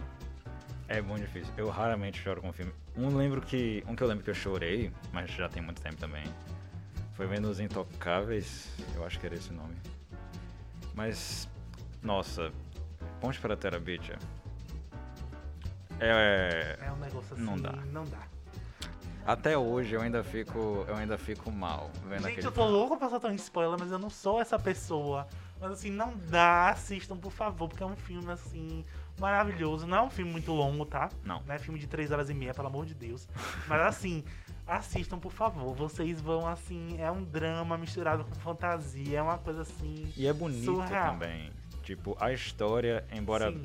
É 0.89 0.99
muito 1.01 1.27
difícil. 1.27 1.53
Eu 1.55 1.69
raramente 1.69 2.19
choro 2.19 2.41
com 2.41 2.51
filme. 2.51 2.73
Um 2.93 3.15
lembro 3.15 3.39
que. 3.39 3.85
Um 3.87 3.95
que 3.95 4.03
eu 4.03 4.07
lembro 4.07 4.21
que 4.21 4.29
eu 4.29 4.35
chorei, 4.35 4.91
mas 5.13 5.31
já 5.31 5.47
tem 5.47 5.61
muito 5.61 5.81
tempo 5.81 5.95
também. 5.95 6.25
Foi 7.13 7.25
vendo 7.25 7.49
Os 7.49 7.61
Intocáveis, 7.61 8.69
eu 8.95 9.05
acho 9.05 9.17
que 9.17 9.25
era 9.25 9.35
esse 9.35 9.49
o 9.49 9.53
nome. 9.53 9.75
Mas. 10.97 11.47
Nossa, 12.01 12.51
Ponte 13.21 13.39
para 13.39 13.55
Terabithia. 13.55 14.17
É. 15.99 16.77
É 16.81 16.91
um 16.91 16.97
negócio 16.97 17.35
assim, 17.35 17.43
Não 17.43 17.55
dá. 17.55 17.71
Não 17.71 18.03
dá. 18.03 18.17
Até 19.25 19.55
hoje 19.57 19.93
eu 19.93 20.01
ainda 20.01 20.23
fico. 20.23 20.85
Eu 20.87 20.95
ainda 20.95 21.17
fico 21.17 21.51
mal 21.51 21.91
vendo 22.07 22.23
Gente, 22.23 22.43
eu 22.43 22.51
tô 22.51 22.63
filme. 22.63 22.71
louco 22.71 22.97
pra 22.97 23.09
soltar 23.09 23.29
um 23.29 23.35
spoiler, 23.35 23.77
mas 23.79 23.91
eu 23.91 23.99
não 23.99 24.09
sou 24.09 24.41
essa 24.41 24.57
pessoa. 24.57 25.27
Mas 25.59 25.71
assim, 25.71 25.91
não 25.91 26.15
dá, 26.29 26.69
assistam, 26.69 27.17
por 27.17 27.31
favor, 27.31 27.67
porque 27.67 27.83
é 27.83 27.85
um 27.85 27.95
filme 27.95 28.31
assim, 28.31 28.83
maravilhoso. 29.19 29.85
Não 29.85 29.97
é 29.97 30.01
um 30.01 30.09
filme 30.09 30.31
muito 30.31 30.51
longo, 30.51 30.85
tá? 30.85 31.09
Não. 31.23 31.43
Não 31.45 31.53
é 31.53 31.59
filme 31.59 31.79
de 31.79 31.87
3 31.87 32.11
horas 32.11 32.29
e 32.29 32.33
meia, 32.33 32.53
pelo 32.53 32.67
amor 32.67 32.85
de 32.85 32.93
Deus. 32.95 33.27
Mas 33.67 33.81
assim, 33.81 34.23
assistam, 34.67 35.17
por 35.19 35.31
favor. 35.31 35.73
Vocês 35.75 36.19
vão 36.21 36.47
assim, 36.47 36.99
é 36.99 37.11
um 37.11 37.23
drama 37.23 37.77
misturado 37.77 38.23
com 38.25 38.35
fantasia, 38.35 39.19
é 39.19 39.21
uma 39.21 39.37
coisa 39.37 39.61
assim. 39.61 40.11
E 40.15 40.27
é 40.27 40.33
bonito 40.33 40.65
Surreal. 40.65 41.13
também. 41.13 41.51
Tipo, 41.83 42.17
a 42.19 42.33
história, 42.33 43.05
embora 43.11 43.51
Sim. 43.51 43.63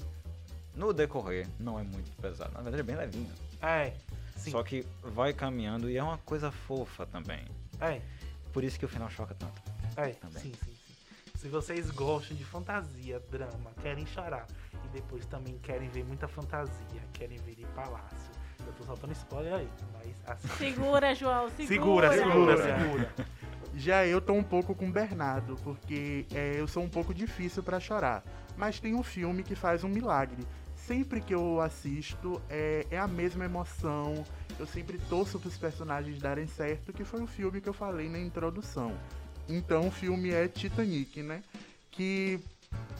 no 0.77 0.93
decorrer 0.93 1.49
não 1.59 1.79
é 1.79 1.83
muito 1.83 2.11
pesado. 2.21 2.53
Na 2.53 2.61
verdade 2.61 2.81
é 2.81 2.85
bem 2.85 2.97
levinho. 2.97 3.33
É. 3.61 3.93
Sim. 4.37 4.51
Só 4.53 4.63
que 4.63 4.87
vai 5.03 5.33
caminhando 5.33 5.91
e 5.91 5.97
é 5.97 6.03
uma 6.03 6.19
coisa 6.19 6.51
fofa 6.51 7.05
também. 7.07 7.45
É. 7.81 8.01
Por 8.53 8.63
isso 8.65 8.79
que 8.79 8.85
o 8.85 8.89
final 8.89 9.09
choca 9.11 9.35
tanto. 9.35 9.61
É, 9.97 10.09
Também. 10.11 10.43
sim, 10.43 10.53
sim, 10.53 10.73
sim. 10.87 11.39
Se 11.39 11.49
vocês 11.49 11.91
gostam 11.91 12.37
de 12.37 12.45
fantasia, 12.45 13.21
drama, 13.31 13.73
querem 13.83 14.07
chorar 14.07 14.47
e 14.85 14.89
depois 14.89 15.27
também 15.27 15.59
querem 15.59 15.89
ver 15.89 16.05
muita 16.05 16.29
fantasia, 16.29 17.03
querem 17.13 17.39
ver 17.39 17.57
de 17.57 17.65
palácio. 17.67 18.31
Eu 18.73 18.79
tô 18.79 18.85
soltando 18.85 19.13
spoiler 19.13 19.55
aí, 19.55 19.69
mas 19.93 20.15
assim. 20.27 20.49
Segura, 20.57 21.15
João, 21.15 21.49
Segura, 21.51 22.13
segura. 22.13 22.13
segura, 22.13 22.57
Segura. 22.57 22.79
segura. 22.79 23.27
Já 23.75 24.07
eu 24.07 24.21
tô 24.21 24.35
um 24.35 24.43
pouco 24.43 24.75
com 24.75 24.89
o 24.89 24.93
Bernardo, 24.93 25.57
porque 25.65 26.27
é, 26.35 26.57
eu 26.59 26.69
sou 26.69 26.83
um 26.83 26.89
pouco 26.89 27.15
difícil 27.15 27.63
pra 27.63 27.81
chorar. 27.81 28.23
Mas 28.57 28.79
tem 28.79 28.95
um 28.95 29.03
filme 29.03 29.43
que 29.43 29.55
faz 29.55 29.83
um 29.83 29.89
milagre. 29.89 30.47
Sempre 30.77 31.21
que 31.21 31.33
eu 31.35 31.61
assisto, 31.61 32.41
é, 32.51 32.87
é 32.91 32.99
a 32.99 33.07
mesma 33.09 33.45
emoção. 33.45 34.25
Eu 34.59 34.67
sempre 34.67 34.99
torço 35.09 35.39
pros 35.41 35.57
personagens 35.57 36.19
darem 36.19 36.47
certo, 36.47 36.93
que 36.93 37.05
foi 37.05 37.23
o 37.23 37.27
filme 37.27 37.61
que 37.61 37.69
eu 37.69 37.73
falei 37.73 38.09
na 38.11 38.19
introdução. 38.19 38.93
Então 39.49 39.89
o 39.89 39.91
filme 39.91 40.31
é 40.31 40.49
Titanic, 40.49 41.23
né? 41.23 41.43
Que 41.91 42.41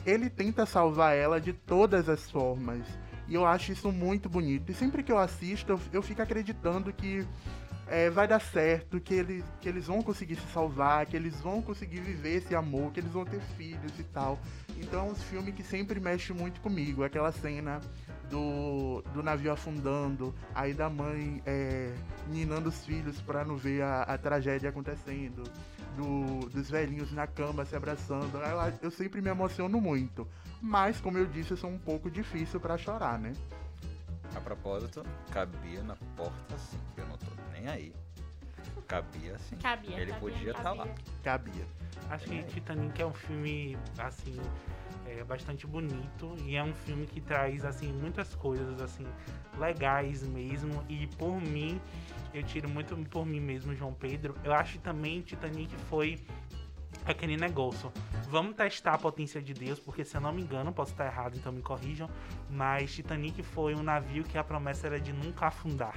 ele 0.05 0.29
tenta 0.29 0.65
salvar 0.65 1.15
ela 1.15 1.39
de 1.39 1.53
todas 1.53 2.09
as 2.09 2.31
formas. 2.31 2.81
E 3.27 3.33
eu 3.35 3.45
acho 3.45 3.71
isso 3.71 3.91
muito 3.91 4.29
bonito. 4.29 4.71
E 4.71 4.75
sempre 4.75 5.03
que 5.03 5.11
eu 5.11 5.17
assisto, 5.17 5.79
eu, 5.91 6.01
fico 6.01 6.21
acreditando 6.21 6.91
que 6.91 7.25
é, 7.87 8.09
vai 8.09 8.27
dar 8.27 8.39
certo, 8.39 8.99
que 8.99 9.13
eles, 9.13 9.43
que 9.61 9.67
eles 9.69 9.87
vão 9.87 10.01
conseguir 10.01 10.35
se 10.35 10.47
salvar, 10.53 11.05
que 11.05 11.15
eles 11.15 11.39
vão 11.41 11.61
conseguir 11.61 12.01
viver 12.01 12.37
esse 12.37 12.55
amor, 12.55 12.91
que 12.91 12.99
eles 12.99 13.11
vão 13.11 13.25
ter 13.25 13.39
filhos 13.57 13.97
e 13.99 14.03
tal. 14.03 14.39
Então 14.77 15.07
é 15.07 15.11
um 15.11 15.15
filme 15.15 15.51
que 15.51 15.63
sempre 15.63 15.99
mexe 15.99 16.33
muito 16.33 16.59
comigo. 16.61 17.03
Aquela 17.03 17.31
cena 17.31 17.79
do, 18.29 19.01
do 19.13 19.21
navio 19.21 19.51
afundando, 19.51 20.33
aí 20.55 20.73
da 20.73 20.89
mãe 20.89 21.41
é, 21.45 21.93
ninando 22.27 22.69
os 22.69 22.85
filhos 22.85 23.21
pra 23.21 23.45
não 23.45 23.55
ver 23.57 23.81
a, 23.83 24.03
a 24.03 24.17
tragédia 24.17 24.69
acontecendo, 24.69 25.43
do- 25.95 26.49
dos 26.49 26.69
velhinhos 26.69 27.11
na 27.11 27.27
cama 27.27 27.63
se 27.65 27.75
abraçando. 27.75 28.37
Eu, 28.37 28.73
eu 28.81 28.91
sempre 28.91 29.21
me 29.21 29.29
emociono 29.29 29.79
muito. 29.79 30.27
Mas, 30.65 31.01
como 31.01 31.17
eu 31.17 31.25
disse, 31.25 31.51
eu 31.51 31.57
sou 31.57 31.69
um 31.69 31.77
pouco 31.77 32.09
difícil 32.09 32.57
pra 32.57 32.77
chorar, 32.77 33.19
né? 33.19 33.33
A 34.33 34.39
propósito, 34.39 35.05
cabia 35.29 35.83
na 35.83 35.97
porta 36.15 36.57
sim. 36.57 36.79
Eu 36.95 37.05
não 37.05 37.17
tô 37.17 37.25
nem 37.51 37.67
aí. 37.67 37.93
Cabia 38.87 39.37
sim. 39.39 39.57
Cabia, 39.57 39.97
Ele 39.99 40.11
cabia, 40.13 40.19
podia 40.19 40.51
estar 40.51 40.71
lá. 40.71 40.87
cabia. 41.21 41.67
Acho 42.09 42.25
que 42.27 42.43
Titanic 42.43 43.01
é 43.01 43.05
um 43.05 43.13
filme, 43.13 43.77
assim, 43.97 44.39
é 45.05 45.21
bastante 45.25 45.67
bonito 45.67 46.33
e 46.45 46.55
é 46.55 46.63
um 46.63 46.73
filme 46.73 47.05
que 47.07 47.19
traz, 47.19 47.65
assim, 47.65 47.91
muitas 47.91 48.33
coisas, 48.33 48.81
assim, 48.81 49.05
legais 49.59 50.23
mesmo. 50.23 50.81
E 50.87 51.07
por 51.07 51.41
mim, 51.41 51.79
eu 52.33 52.41
tiro 52.43 52.69
muito 52.69 52.95
por 53.09 53.25
mim 53.25 53.41
mesmo, 53.41 53.75
João 53.75 53.93
Pedro. 53.93 54.33
Eu 54.45 54.53
acho 54.53 54.73
que 54.73 54.79
também 54.79 55.21
Titanic 55.21 55.75
foi 55.89 56.25
aquele 57.05 57.35
negócio. 57.35 57.91
Vamos 58.33 58.55
testar 58.55 58.95
a 58.95 58.97
potência 58.97 59.39
de 59.39 59.53
Deus, 59.53 59.79
porque 59.79 60.03
se 60.03 60.17
eu 60.17 60.19
não 60.19 60.33
me 60.33 60.41
engano, 60.41 60.73
posso 60.73 60.91
estar 60.91 61.05
errado, 61.05 61.37
então 61.37 61.51
me 61.51 61.61
corrijam. 61.61 62.09
Mas 62.49 62.91
Titanic 62.91 63.43
foi 63.43 63.75
um 63.75 63.83
navio 63.83 64.23
que 64.23 64.39
a 64.39 64.43
promessa 64.43 64.87
era 64.87 64.99
de 64.99 65.13
nunca 65.13 65.45
afundar, 65.45 65.95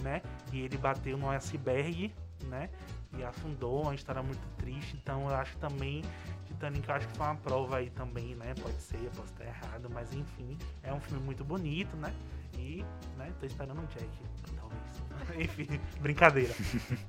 né? 0.00 0.22
E 0.52 0.60
ele 0.60 0.78
bateu 0.78 1.18
no 1.18 1.28
iceberg, 1.28 2.14
né? 2.44 2.70
E 3.18 3.24
afundou, 3.24 3.82
uma 3.82 3.96
história 3.96 4.22
muito 4.22 4.46
triste. 4.56 4.96
Então 5.02 5.28
eu 5.28 5.34
acho 5.34 5.56
também 5.56 6.04
Titanic, 6.44 6.88
eu 6.88 6.94
acho 6.94 7.08
que 7.08 7.16
foi 7.16 7.26
uma 7.26 7.34
prova 7.34 7.78
aí 7.78 7.90
também, 7.90 8.36
né? 8.36 8.54
Pode 8.62 8.80
ser, 8.80 9.02
eu 9.02 9.10
posso 9.10 9.32
estar 9.32 9.44
errado, 9.44 9.90
mas 9.90 10.14
enfim, 10.14 10.56
é 10.84 10.94
um 10.94 11.00
filme 11.00 11.24
muito 11.24 11.42
bonito, 11.42 11.96
né? 11.96 12.14
E, 12.56 12.84
né, 13.16 13.32
tô 13.40 13.44
esperando 13.44 13.80
um 13.80 13.86
Jack, 13.86 14.08
talvez. 14.54 15.34
enfim, 15.50 15.80
brincadeira. 16.00 16.54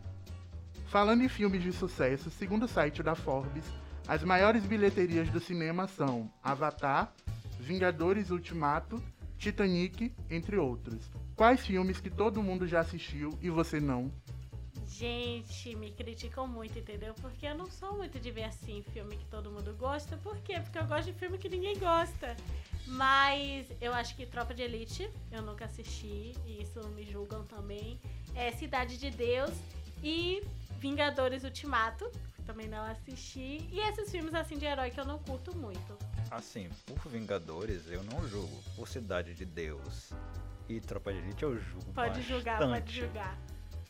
Falando 0.89 1.21
em 1.21 1.29
filmes 1.29 1.61
de 1.61 1.71
sucesso, 1.71 2.31
segundo 2.31 2.63
o 2.63 2.67
site 2.67 3.03
da 3.03 3.13
Forbes, 3.13 3.71
as 4.07 4.23
maiores 4.23 4.65
bilheterias 4.65 5.29
do 5.29 5.39
cinema 5.39 5.85
são 5.85 6.31
Avatar, 6.41 7.13
Vingadores 7.59 8.29
Ultimato, 8.29 9.03
Titanic, 9.37 10.13
entre 10.29 10.55
outros. 10.57 11.11
Quais 11.35 11.65
filmes 11.65 11.99
que 11.99 12.09
todo 12.09 12.41
mundo 12.41 12.65
já 12.65 12.79
assistiu 12.79 13.37
e 13.41 13.49
você 13.49 13.81
não? 13.81 14.09
Gente, 14.87 15.75
me 15.75 15.91
criticam 15.91 16.47
muito, 16.47 16.79
entendeu? 16.79 17.13
Porque 17.15 17.45
eu 17.45 17.55
não 17.55 17.69
sou 17.69 17.97
muito 17.97 18.17
de 18.17 18.31
ver 18.31 18.45
assim 18.45 18.81
filme 18.93 19.17
que 19.17 19.25
todo 19.25 19.51
mundo 19.51 19.75
gosta. 19.77 20.15
Por 20.17 20.37
quê? 20.37 20.59
Porque 20.61 20.79
eu 20.79 20.87
gosto 20.87 21.11
de 21.11 21.19
filme 21.19 21.37
que 21.37 21.49
ninguém 21.49 21.77
gosta. 21.77 22.35
Mas 22.87 23.67
eu 23.81 23.93
acho 23.93 24.15
que 24.15 24.25
Tropa 24.25 24.53
de 24.53 24.63
Elite 24.63 25.09
eu 25.29 25.41
nunca 25.41 25.65
assisti, 25.65 26.33
e 26.45 26.63
isso 26.63 26.79
me 26.95 27.03
julgam 27.03 27.43
também. 27.43 27.99
É 28.33 28.51
Cidade 28.53 28.97
de 28.97 29.11
Deus 29.11 29.51
e 30.01 30.41
Vingadores 30.79 31.43
Ultimato, 31.43 32.09
também 32.47 32.67
não 32.67 32.83
assisti. 32.85 33.67
E 33.71 33.79
esses 33.81 34.09
filmes 34.09 34.33
assim 34.33 34.57
de 34.57 34.65
herói 34.65 34.89
que 34.89 34.99
eu 34.99 35.05
não 35.05 35.19
curto 35.19 35.55
muito. 35.55 35.97
Assim, 36.31 36.69
por 36.85 36.97
Vingadores 37.11 37.83
eu 37.91 38.01
não 38.03 38.27
julgo. 38.27 38.63
Por 38.75 38.87
Cidade 38.87 39.33
de 39.35 39.45
Deus 39.45 40.11
e 40.69 40.79
Tropa 40.79 41.11
de 41.13 41.19
Elite 41.19 41.43
eu 41.43 41.57
julgo 41.59 41.91
Pode 41.93 42.09
bastante. 42.09 42.27
julgar, 42.27 42.57
pode 42.59 42.95
julgar. 42.95 43.37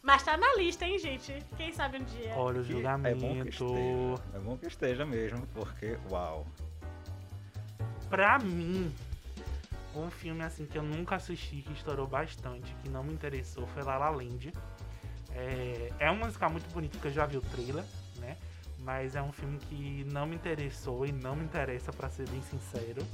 Mas 0.01 0.23
tá 0.23 0.37
na 0.37 0.55
lista, 0.55 0.85
hein, 0.85 0.97
gente? 0.97 1.43
Quem 1.55 1.71
sabe 1.73 1.97
um 1.97 2.03
dia. 2.03 2.33
Olha 2.35 2.61
o 2.61 2.63
Que 2.63 2.71
julgamento. 2.71 3.25
É 3.25 3.27
bom 3.27 3.41
que 3.43 3.49
esteja. 3.49 4.23
É 4.33 4.39
bom 4.39 4.57
que 4.57 4.67
esteja 4.67 5.05
mesmo, 5.05 5.45
porque, 5.47 5.97
uau. 6.09 6.47
Pra 8.09 8.39
mim, 8.39 8.93
um 9.95 10.09
filme 10.09 10.43
assim 10.43 10.65
que 10.65 10.77
eu 10.77 10.83
nunca 10.83 11.15
assisti, 11.15 11.61
que 11.61 11.73
estourou 11.73 12.07
bastante, 12.07 12.73
que 12.81 12.89
não 12.89 13.03
me 13.03 13.11
interessou, 13.13 13.67
foi 13.67 13.83
La 13.83 13.97
La 13.97 14.09
Land. 14.09 14.53
É, 15.31 15.91
é 15.99 16.11
um 16.11 16.17
musical 16.17 16.49
muito 16.49 16.69
bonito, 16.71 16.93
porque 16.93 17.07
eu 17.09 17.11
já 17.11 17.25
vi 17.25 17.37
o 17.37 17.41
trailer? 17.41 17.83
Mas 18.79 19.15
é 19.15 19.21
um 19.21 19.31
filme 19.31 19.57
que 19.57 20.05
não 20.11 20.25
me 20.25 20.35
interessou 20.35 21.05
e 21.05 21.11
não 21.11 21.35
me 21.35 21.43
interessa, 21.43 21.91
pra 21.91 22.09
ser 22.09 22.29
bem 22.29 22.41
sincero. 22.41 23.05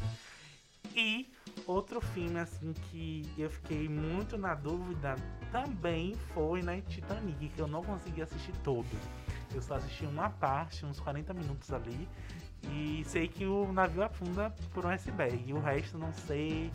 E 0.96 1.32
outro 1.65 2.00
filme 2.00 2.39
assim 2.39 2.74
que 2.74 3.24
eu 3.38 3.50
fiquei 3.50 3.89
muito 3.89 4.38
na 4.38 4.53
dúvida 4.53 5.15
também 5.51 6.15
foi 6.34 6.62
né, 6.62 6.82
Titanic, 6.88 7.50
que 7.50 7.60
eu 7.60 7.67
não 7.67 7.84
consegui 7.84 8.22
assistir 8.22 8.53
todo. 8.63 8.88
Eu 9.53 9.62
só 9.62 9.75
assisti 9.75 10.05
uma 10.05 10.29
parte, 10.29 10.86
uns 10.86 11.00
40 11.00 11.34
minutos 11.34 11.72
ali. 11.72 12.08
E 12.72 13.03
sei 13.05 13.27
que 13.27 13.46
o 13.46 13.72
navio 13.74 14.03
afunda 14.03 14.50
por 14.74 14.86
um 14.86 14.89
iceberg. 14.89 15.43
E 15.46 15.53
o 15.53 15.60
resto 15.60 15.98
não 15.98 16.13
sei. 16.13 16.72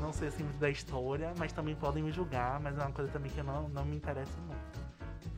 Não 0.00 0.12
sei 0.12 0.28
assim 0.28 0.46
da 0.58 0.68
história, 0.68 1.32
mas 1.38 1.52
também 1.52 1.74
podem 1.74 2.02
me 2.02 2.12
julgar, 2.12 2.60
mas 2.60 2.76
é 2.76 2.80
uma 2.80 2.92
coisa 2.92 3.10
também 3.10 3.30
que 3.30 3.42
não, 3.42 3.68
não 3.68 3.84
me 3.84 3.96
interessa 3.96 4.38
muito. 4.40 4.81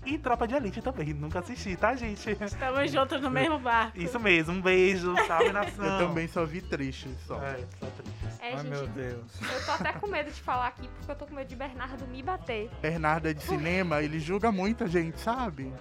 E 0.04 0.18
Tropa 0.18 0.46
de 0.46 0.54
Elite 0.54 0.82
também, 0.82 1.14
nunca 1.14 1.38
assisti, 1.38 1.76
tá, 1.76 1.94
gente? 1.94 2.30
Estamos 2.30 2.90
juntos 2.90 3.20
no 3.20 3.30
mesmo 3.30 3.58
barco. 3.58 3.98
Isso 3.98 4.20
mesmo, 4.20 4.52
um 4.52 4.60
beijo, 4.60 5.14
salve 5.26 5.50
nação. 5.52 5.84
Eu 5.84 6.08
também 6.08 6.28
só 6.28 6.44
vi 6.44 6.60
trechos 6.60 7.12
só. 7.26 7.36
É, 7.42 7.64
só 7.80 7.86
triste. 7.86 8.40
É, 8.40 8.52
Ai, 8.52 8.58
gente, 8.58 8.68
meu 8.68 8.86
Deus. 8.88 9.40
eu 9.40 9.64
tô 9.64 9.72
até 9.72 9.92
com 9.92 10.06
medo 10.06 10.30
de 10.30 10.40
falar 10.42 10.66
aqui, 10.68 10.86
porque 10.88 11.10
eu 11.10 11.16
tô 11.16 11.26
com 11.26 11.34
medo 11.34 11.48
de 11.48 11.56
Bernardo 11.56 12.06
me 12.06 12.22
bater. 12.22 12.70
Bernardo 12.82 13.28
é 13.28 13.32
de 13.32 13.42
cinema, 13.42 14.02
ele 14.02 14.20
julga 14.20 14.52
muita 14.52 14.86
gente, 14.86 15.18
sabe? 15.18 15.72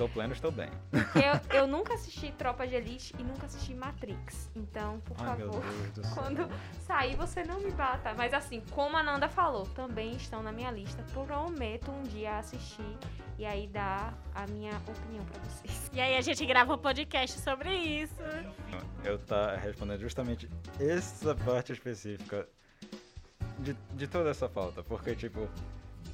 Estou 0.00 0.08
pleno, 0.08 0.32
estou 0.32 0.50
bem. 0.50 0.70
Eu, 1.14 1.58
eu 1.58 1.66
nunca 1.66 1.92
assisti 1.92 2.32
Tropa 2.32 2.66
de 2.66 2.74
Elite 2.74 3.14
e 3.18 3.22
nunca 3.22 3.44
assisti 3.44 3.74
Matrix. 3.74 4.50
Então, 4.56 4.98
por 5.00 5.14
Ai, 5.20 5.26
favor, 5.26 5.62
quando 6.14 6.48
sair 6.86 7.14
você 7.16 7.44
não 7.44 7.60
me 7.60 7.70
bata. 7.70 8.14
Mas 8.14 8.32
assim, 8.32 8.62
como 8.70 8.96
a 8.96 9.02
Nanda 9.02 9.28
falou, 9.28 9.66
também 9.66 10.16
estão 10.16 10.42
na 10.42 10.52
minha 10.52 10.70
lista. 10.70 11.04
Prometo 11.12 11.90
um 11.90 12.02
dia 12.04 12.38
assistir 12.38 12.96
e 13.38 13.44
aí 13.44 13.66
dar 13.66 14.18
a 14.34 14.46
minha 14.46 14.72
opinião 14.88 15.22
pra 15.26 15.38
vocês. 15.42 15.90
E 15.92 16.00
aí 16.00 16.16
a 16.16 16.22
gente 16.22 16.46
grava 16.46 16.72
um 16.72 16.78
podcast 16.78 17.38
sobre 17.38 17.70
isso. 17.76 18.22
Eu 19.04 19.18
tá 19.18 19.54
respondendo 19.56 20.00
justamente 20.00 20.48
essa 20.78 21.34
parte 21.34 21.74
específica 21.74 22.48
de, 23.58 23.76
de 23.92 24.06
toda 24.06 24.30
essa 24.30 24.48
falta. 24.48 24.82
Porque, 24.82 25.14
tipo, 25.14 25.46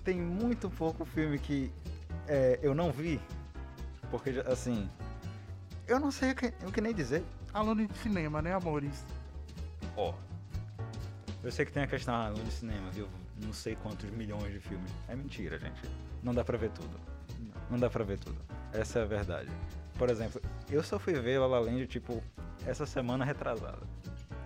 tem 0.03 0.21
muito 0.21 0.69
pouco 0.69 1.05
filme 1.05 1.39
que 1.39 1.71
é, 2.27 2.59
eu 2.61 2.75
não 2.75 2.91
vi. 2.91 3.21
Porque, 4.11 4.31
assim, 4.47 4.89
eu 5.87 5.99
não 6.01 6.11
sei 6.11 6.33
o 6.33 6.35
que, 6.35 6.53
o 6.67 6.73
que 6.73 6.81
nem 6.81 6.95
dizer. 6.95 7.25
Aluno 7.53 7.87
de 7.87 7.99
cinema, 7.99 8.43
né, 8.43 8.53
amores? 8.53 9.05
Ó, 9.97 10.15
eu 11.47 11.53
sei 11.53 11.65
que 11.65 11.71
tem 11.71 11.85
a 11.85 11.87
questão 11.87 12.13
ah, 12.13 12.31
no 12.31 12.51
cinema, 12.51 12.91
viu? 12.91 13.09
Não 13.41 13.53
sei 13.53 13.77
quantos 13.77 14.11
milhões 14.11 14.53
de 14.53 14.59
filmes. 14.59 14.91
É 15.09 15.15
mentira, 15.15 15.57
gente. 15.59 15.81
Não 16.21 16.35
dá 16.35 16.43
pra 16.43 16.59
ver 16.59 16.71
tudo. 16.71 16.99
Não 17.71 17.79
dá 17.79 17.89
pra 17.89 18.03
ver 18.03 18.19
tudo. 18.19 18.37
Essa 18.73 18.99
é 18.99 19.03
a 19.03 19.07
verdade. 19.07 19.49
Por 19.97 20.11
exemplo, 20.11 20.43
eu 20.69 20.83
só 20.83 20.99
fui 20.99 21.15
ver 21.15 21.39
La 21.39 21.47
La 21.47 21.61
Land, 21.61 21.87
tipo, 21.87 22.21
essa 22.67 22.85
semana 22.85 23.25
retrasada. 23.25 23.79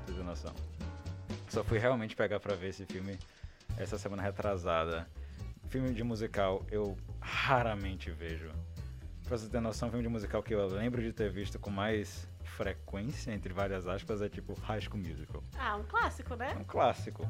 Vocês 0.04 0.16
têm 0.16 0.26
noção? 0.26 0.54
Só 1.48 1.64
fui 1.64 1.78
realmente 1.78 2.14
pegar 2.14 2.38
pra 2.38 2.54
ver 2.54 2.68
esse 2.68 2.84
filme 2.84 3.18
essa 3.78 3.96
semana 3.96 4.22
retrasada. 4.22 5.08
Filme 5.70 5.94
de 5.94 6.04
musical 6.04 6.66
eu 6.70 6.98
raramente 7.18 8.10
vejo. 8.10 8.50
Pra 9.30 9.38
vocês 9.38 9.48
terem 9.48 9.62
noção, 9.62 9.88
filme 9.90 10.02
de 10.02 10.08
musical 10.08 10.42
que 10.42 10.52
eu 10.52 10.66
lembro 10.66 11.00
de 11.00 11.12
ter 11.12 11.30
visto 11.30 11.56
com 11.56 11.70
mais 11.70 12.26
frequência, 12.42 13.30
entre 13.30 13.54
várias 13.54 13.86
aspas, 13.86 14.20
é 14.20 14.28
tipo 14.28 14.54
High 14.54 14.80
School 14.80 14.98
Musical. 14.98 15.40
Ah, 15.56 15.76
um 15.76 15.84
clássico, 15.84 16.34
É 16.34 16.36
né? 16.36 16.56
um 16.58 16.64
clássico 16.64 17.24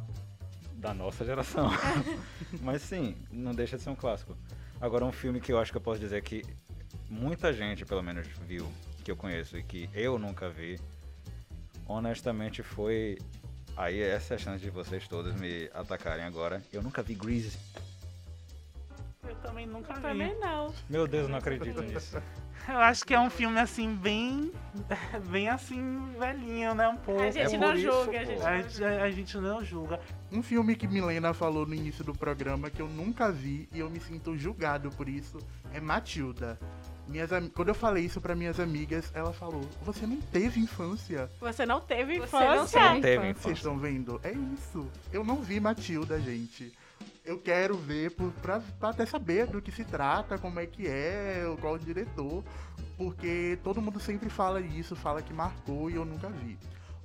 da 0.76 0.94
nossa 0.94 1.26
geração. 1.26 1.68
Mas 2.62 2.80
sim, 2.80 3.18
não 3.30 3.52
deixa 3.52 3.76
de 3.76 3.82
ser 3.82 3.90
um 3.90 3.94
clássico. 3.94 4.34
Agora, 4.80 5.04
um 5.04 5.12
filme 5.12 5.42
que 5.42 5.52
eu 5.52 5.58
acho 5.58 5.70
que 5.70 5.76
eu 5.76 5.80
posso 5.82 6.00
dizer 6.00 6.22
que 6.22 6.42
muita 7.10 7.52
gente, 7.52 7.84
pelo 7.84 8.02
menos, 8.02 8.26
viu, 8.46 8.66
que 9.04 9.10
eu 9.10 9.16
conheço 9.16 9.58
e 9.58 9.62
que 9.62 9.90
eu 9.92 10.18
nunca 10.18 10.48
vi, 10.48 10.80
honestamente 11.86 12.62
foi. 12.62 13.18
Aí, 13.76 14.00
essa 14.00 14.32
é 14.32 14.36
a 14.36 14.38
chance 14.38 14.64
de 14.64 14.70
vocês 14.70 15.06
todos 15.06 15.34
me 15.34 15.68
atacarem 15.74 16.24
agora. 16.24 16.62
Eu 16.72 16.82
nunca 16.82 17.02
vi 17.02 17.12
Grease. 17.14 17.58
Eu 19.42 19.48
também 19.48 19.66
nunca 19.66 19.94
vi. 19.94 20.00
Também 20.02 20.38
não. 20.38 20.72
Meu 20.88 21.06
Deus, 21.06 21.24
eu 21.24 21.28
não 21.30 21.38
acredito 21.38 21.82
nisso. 21.82 22.20
Eu 22.68 22.76
acho 22.78 23.04
que 23.06 23.14
é 23.14 23.18
um 23.18 23.30
filme 23.30 23.58
assim, 23.58 23.94
bem. 23.94 24.52
Bem 25.30 25.48
assim, 25.48 26.12
velhinho, 26.18 26.74
né? 26.74 26.88
Um 26.88 26.96
pouco. 26.96 27.22
A 27.22 27.30
gente 27.30 27.54
É 27.54 27.58
não 27.58 27.68
por 27.68 27.76
isso, 27.76 27.90
julga, 27.90 28.20
a 28.20 28.24
gente 28.24 28.42
A 28.42 28.50
não 28.50 28.56
gente, 28.62 28.72
julga. 28.74 29.02
a 29.02 29.10
gente 29.10 29.36
não 29.38 29.64
julga. 29.64 30.00
Um 30.30 30.42
filme 30.42 30.76
que 30.76 30.86
Milena 30.86 31.32
falou 31.34 31.66
no 31.66 31.74
início 31.74 32.04
do 32.04 32.12
programa 32.12 32.70
que 32.70 32.80
eu 32.80 32.86
nunca 32.88 33.32
vi 33.32 33.68
e 33.72 33.80
eu 33.80 33.88
me 33.90 33.98
sinto 33.98 34.36
julgado 34.36 34.90
por 34.90 35.08
isso 35.08 35.38
é 35.72 35.80
Matilda. 35.80 36.58
Minhas, 37.08 37.32
am- 37.32 37.48
quando 37.48 37.68
eu 37.70 37.74
falei 37.74 38.04
isso 38.04 38.20
pra 38.20 38.36
minhas 38.36 38.60
amigas, 38.60 39.10
ela 39.14 39.32
falou: 39.32 39.62
Você 39.82 40.06
não 40.06 40.20
teve 40.20 40.60
infância? 40.60 41.28
Você 41.40 41.66
não 41.66 41.80
teve 41.80 42.18
Você 42.20 42.36
não 42.36 42.54
infância. 42.54 42.78
teve 42.80 42.94
Não 42.94 43.00
teve 43.00 43.14
infância. 43.16 43.24
Vocês 43.24 43.38
infância. 43.38 43.52
estão 43.52 43.78
vendo? 43.78 44.20
É 44.22 44.32
isso. 44.32 44.86
Eu 45.12 45.24
não 45.24 45.36
vi 45.36 45.58
Matilda, 45.58 46.20
gente. 46.20 46.72
Eu 47.24 47.38
quero 47.38 47.76
ver 47.76 48.10
por, 48.12 48.32
pra, 48.32 48.60
pra 48.78 48.90
até 48.90 49.04
saber 49.04 49.46
do 49.46 49.60
que 49.60 49.70
se 49.70 49.84
trata, 49.84 50.38
como 50.38 50.58
é 50.58 50.66
que 50.66 50.86
é, 50.86 51.44
qual 51.60 51.74
o 51.74 51.78
diretor. 51.78 52.42
Porque 52.96 53.58
todo 53.62 53.80
mundo 53.80 54.00
sempre 54.00 54.28
fala 54.28 54.60
isso, 54.60 54.96
fala 54.96 55.22
que 55.22 55.32
marcou 55.32 55.90
e 55.90 55.94
eu 55.94 56.04
nunca 56.04 56.28
vi. 56.28 56.58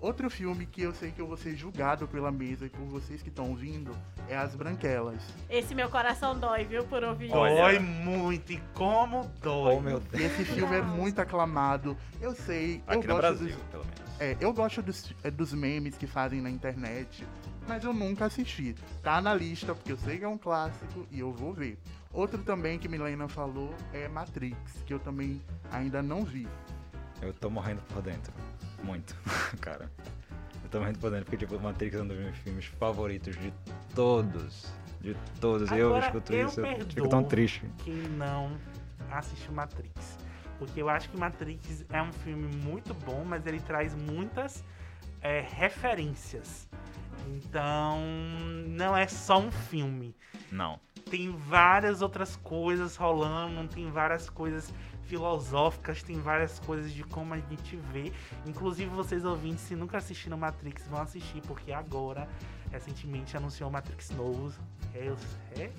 Outro 0.06 0.30
filme 0.30 0.68
que 0.68 0.84
eu 0.84 0.94
sei 0.94 1.12
que 1.12 1.20
eu 1.20 1.26
vou 1.26 1.36
ser 1.36 1.56
julgado 1.56 2.08
pela 2.08 2.32
mesa 2.32 2.68
e 2.68 2.70
por 2.70 2.86
vocês 2.86 3.24
que 3.24 3.30
estão 3.30 3.50
ouvindo 3.50 3.92
é 4.30 4.38
As 4.38 4.54
Branquelas. 4.54 5.20
Esse 5.50 5.74
meu 5.74 5.90
coração 5.90 6.40
dói, 6.40 6.64
viu, 6.64 6.84
por 6.84 7.04
ouvir 7.04 7.32
Olha. 7.32 7.56
Dói 7.56 7.80
muito. 7.80 8.54
E 8.54 8.62
como 8.76 9.28
dói. 9.42 9.74
Oh, 9.74 9.80
meu 9.80 9.98
E 9.98 10.18
Deus. 10.18 10.32
esse 10.32 10.46
filme 10.46 10.76
é 10.76 10.82
muito 10.84 11.20
aclamado. 11.20 11.98
Eu 12.22 12.36
sei, 12.36 12.84
eu 12.88 13.00
Aqui 13.00 13.08
no 13.08 13.16
gosto 13.16 13.18
Brasil, 13.18 13.48
dos, 13.58 13.66
pelo 13.72 13.84
menos. 13.84 14.20
É, 14.20 14.38
eu 14.40 14.54
gosto 14.54 14.84
dos, 14.84 15.12
é, 15.24 15.32
dos 15.32 15.54
memes 15.56 15.98
que 15.98 16.06
fazem 16.06 16.40
na 16.40 16.52
internet, 16.52 17.26
mas 17.68 17.84
eu 17.84 17.92
nunca 17.92 18.26
assisti. 18.26 18.76
Tá 19.02 19.20
na 19.20 19.34
lista, 19.34 19.74
porque 19.74 19.92
eu 19.92 19.98
sei 19.98 20.20
que 20.20 20.24
é 20.24 20.30
um 20.30 20.38
clássico 20.38 21.08
e 21.10 21.20
eu 21.20 21.34
vou 21.34 21.52
ver. 21.52 21.80
Outro 22.14 22.44
também 22.44 22.78
que 22.78 22.88
Milena 22.88 23.28
falou 23.28 23.74
é 23.92 24.08
Matrix, 24.08 24.56
que 24.86 24.94
eu 24.94 25.00
também 25.00 25.42
ainda 25.72 26.04
não 26.04 26.24
vi. 26.24 26.48
Eu 27.24 27.34
tô 27.34 27.50
morrendo 27.50 27.82
por 27.92 28.04
dentro. 28.04 28.32
Muito, 28.86 29.16
cara. 29.60 29.90
Eu 30.64 30.70
tô 30.70 30.80
morrendo 30.80 31.00
por 31.00 31.10
dentro, 31.10 31.26
porque, 31.26 31.38
tipo, 31.38 31.60
Matrix 31.60 31.96
é 31.96 32.02
um 32.02 32.08
dos 32.08 32.18
meus 32.18 32.38
filmes 32.38 32.66
favoritos 32.66 33.36
de 33.36 33.52
todos. 33.96 34.72
De 35.02 35.16
todos. 35.42 35.72
eu 35.72 35.88
Agora, 35.88 36.06
escuto 36.06 36.34
eu 36.34 36.48
isso, 36.48 36.62
eu 36.62 36.86
fico 36.86 37.10
tão 37.10 37.24
triste. 37.24 37.64
Quem 37.84 37.96
não 37.96 38.56
assistiu 39.12 39.52
Matrix. 39.54 40.18
Porque 40.60 40.82
eu 40.82 40.88
acho 40.88 41.10
que 41.10 41.18
Matrix 41.18 41.84
é 41.90 42.02
um 42.02 42.12
filme 42.14 42.48
muito 42.58 42.94
bom, 42.94 43.26
mas 43.26 43.46
ele 43.46 43.60
traz 43.60 43.94
muitas 43.96 44.64
é, 45.22 45.42
referências. 45.42 46.68
Então, 47.28 48.00
não 48.68 48.96
é 48.96 49.08
só 49.08 49.40
um 49.40 49.52
filme. 49.52 50.16
Não. 50.52 50.80
tem 51.10 51.32
várias 51.32 52.02
outras 52.02 52.36
coisas 52.38 52.96
rolando, 52.96 53.68
tem 53.68 53.92
várias 53.92 54.30
coisas 54.30 54.74
filosóficas, 55.06 56.04
tem 56.04 56.20
várias 56.20 56.60
coisas 56.60 56.92
de 56.92 57.04
como 57.04 57.34
a 57.34 57.38
gente 57.38 57.76
vê. 57.92 58.12
Inclusive, 58.46 58.90
vocês 58.90 59.24
ouvintes, 59.24 59.62
se 59.62 59.76
nunca 59.76 59.98
assistiram 59.98 60.38
Matrix, 60.38 60.88
vão 60.88 61.02
assistir, 61.02 61.42
porque 61.42 61.72
agora, 61.72 62.28
recentemente, 62.72 63.38
anunciou 63.38 63.70
Matrix 63.70 64.10
novo. 64.12 64.54
É. 64.94 65.14
É. 65.60 65.72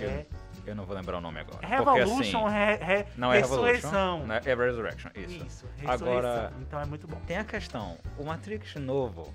É. 0.00 0.26
Eu 0.66 0.74
não 0.74 0.84
vou 0.84 0.94
lembrar 0.94 1.18
o 1.18 1.20
nome 1.20 1.40
agora. 1.40 1.66
Revolution, 1.66 2.42
porque, 2.42 2.56
assim, 2.56 2.84
re, 2.84 2.96
re, 2.96 3.06
não 3.16 3.32
é. 3.32 3.38
Revolution. 3.38 4.26
É, 4.44 4.54
Resurrection, 4.54 5.10
isso. 5.14 5.44
Isso, 5.44 5.66
Agora-. 5.86 6.52
Então 6.60 6.80
é 6.80 6.84
muito 6.84 7.06
bom. 7.06 7.18
Tem 7.26 7.38
a 7.38 7.44
questão, 7.44 7.96
o 8.18 8.24
Matrix 8.24 8.74
novo, 8.76 9.32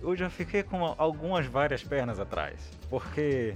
eu 0.00 0.14
já 0.16 0.30
fiquei 0.30 0.62
com 0.62 0.94
algumas 0.96 1.46
várias 1.46 1.82
pernas 1.82 2.20
atrás. 2.20 2.70
Porque, 2.88 3.52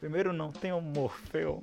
primeiro, 0.00 0.32
não 0.32 0.50
tem 0.50 0.72
o 0.72 0.80
Morfeu. 0.80 1.62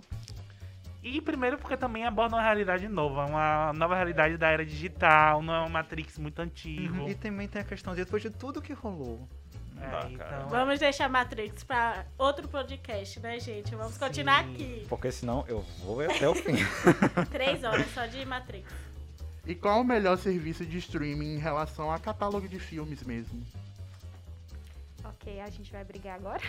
E 1.03 1.19
primeiro 1.19 1.57
porque 1.57 1.75
também 1.75 2.05
aborda 2.05 2.37
uma 2.37 2.41
realidade 2.41 2.87
nova, 2.87 3.25
uma 3.25 3.73
nova 3.73 3.93
realidade 3.93 4.37
da 4.37 4.47
era 4.49 4.65
digital, 4.65 5.41
não 5.41 5.53
é 5.53 5.61
um 5.61 5.69
Matrix 5.69 6.17
muito 6.17 6.41
antigo. 6.41 7.09
E 7.09 7.13
também 7.13 7.45
tem 7.47 7.61
a 7.61 7.65
questão 7.65 7.93
de 7.93 8.05
depois 8.05 8.23
de 8.23 8.29
tudo 8.29 8.61
que 8.61 8.71
rolou. 8.71 9.27
É, 9.81 9.87
dá, 9.89 10.09
então- 10.09 10.47
Vamos 10.47 10.79
deixar 10.79 11.09
Matrix 11.09 11.63
pra 11.63 12.05
outro 12.17 12.47
podcast, 12.47 13.19
né, 13.19 13.37
gente? 13.39 13.75
Vamos 13.75 13.97
continuar 13.97 14.45
Sim. 14.45 14.53
aqui. 14.53 14.85
Porque 14.87 15.11
senão 15.11 15.43
eu 15.47 15.61
vou 15.83 15.99
até 16.01 16.27
o 16.29 16.33
fim. 16.33 16.55
Três 17.29 17.63
horas 17.65 17.87
só 17.93 18.05
de 18.05 18.25
Matrix. 18.25 18.71
E 19.45 19.53
qual 19.55 19.81
o 19.81 19.83
melhor 19.83 20.17
serviço 20.17 20.65
de 20.65 20.77
streaming 20.77 21.35
em 21.35 21.37
relação 21.37 21.91
a 21.91 21.99
catálogo 21.99 22.47
de 22.47 22.59
filmes 22.59 23.03
mesmo? 23.03 23.43
Ok, 25.03 25.41
a 25.41 25.49
gente 25.49 25.71
vai 25.71 25.83
brigar 25.83 26.15
agora. 26.15 26.41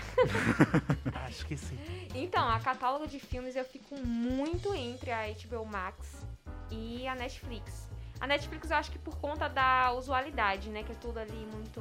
Acho 1.26 1.44
que 1.46 1.56
sim. 1.56 1.78
Então, 2.14 2.48
a 2.48 2.60
catálogo 2.60 3.06
de 3.06 3.18
filmes 3.18 3.56
eu 3.56 3.64
fico 3.64 3.96
muito 3.96 4.72
entre 4.74 5.10
a 5.10 5.22
HBO 5.28 5.64
Max 5.66 6.24
e 6.70 7.06
a 7.08 7.14
Netflix. 7.14 7.88
A 8.20 8.26
Netflix 8.26 8.70
eu 8.70 8.76
acho 8.76 8.90
que 8.92 8.98
por 8.98 9.16
conta 9.18 9.48
da 9.48 9.92
usualidade, 9.92 10.70
né? 10.70 10.82
Que 10.84 10.92
é 10.92 10.94
tudo 10.94 11.18
ali 11.18 11.46
muito, 11.52 11.80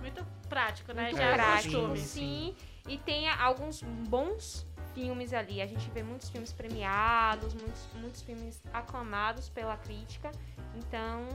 Muito 0.00 0.26
prático, 0.48 0.92
né? 0.92 1.04
muito 1.04 1.16
Já 1.16 1.24
é 1.24 1.34
prático. 1.34 1.74
costume. 1.74 1.98
Sim. 1.98 2.56
E 2.88 2.96
tem 2.98 3.28
alguns 3.28 3.82
bons 3.82 4.66
filmes 4.94 5.32
ali. 5.34 5.60
A 5.60 5.66
gente 5.66 5.88
vê 5.90 6.02
muitos 6.02 6.30
filmes 6.30 6.52
premiados, 6.52 7.52
muitos, 7.54 7.86
muitos 7.94 8.22
filmes 8.22 8.62
aclamados 8.72 9.48
pela 9.50 9.76
crítica. 9.76 10.30
Então, 10.74 11.28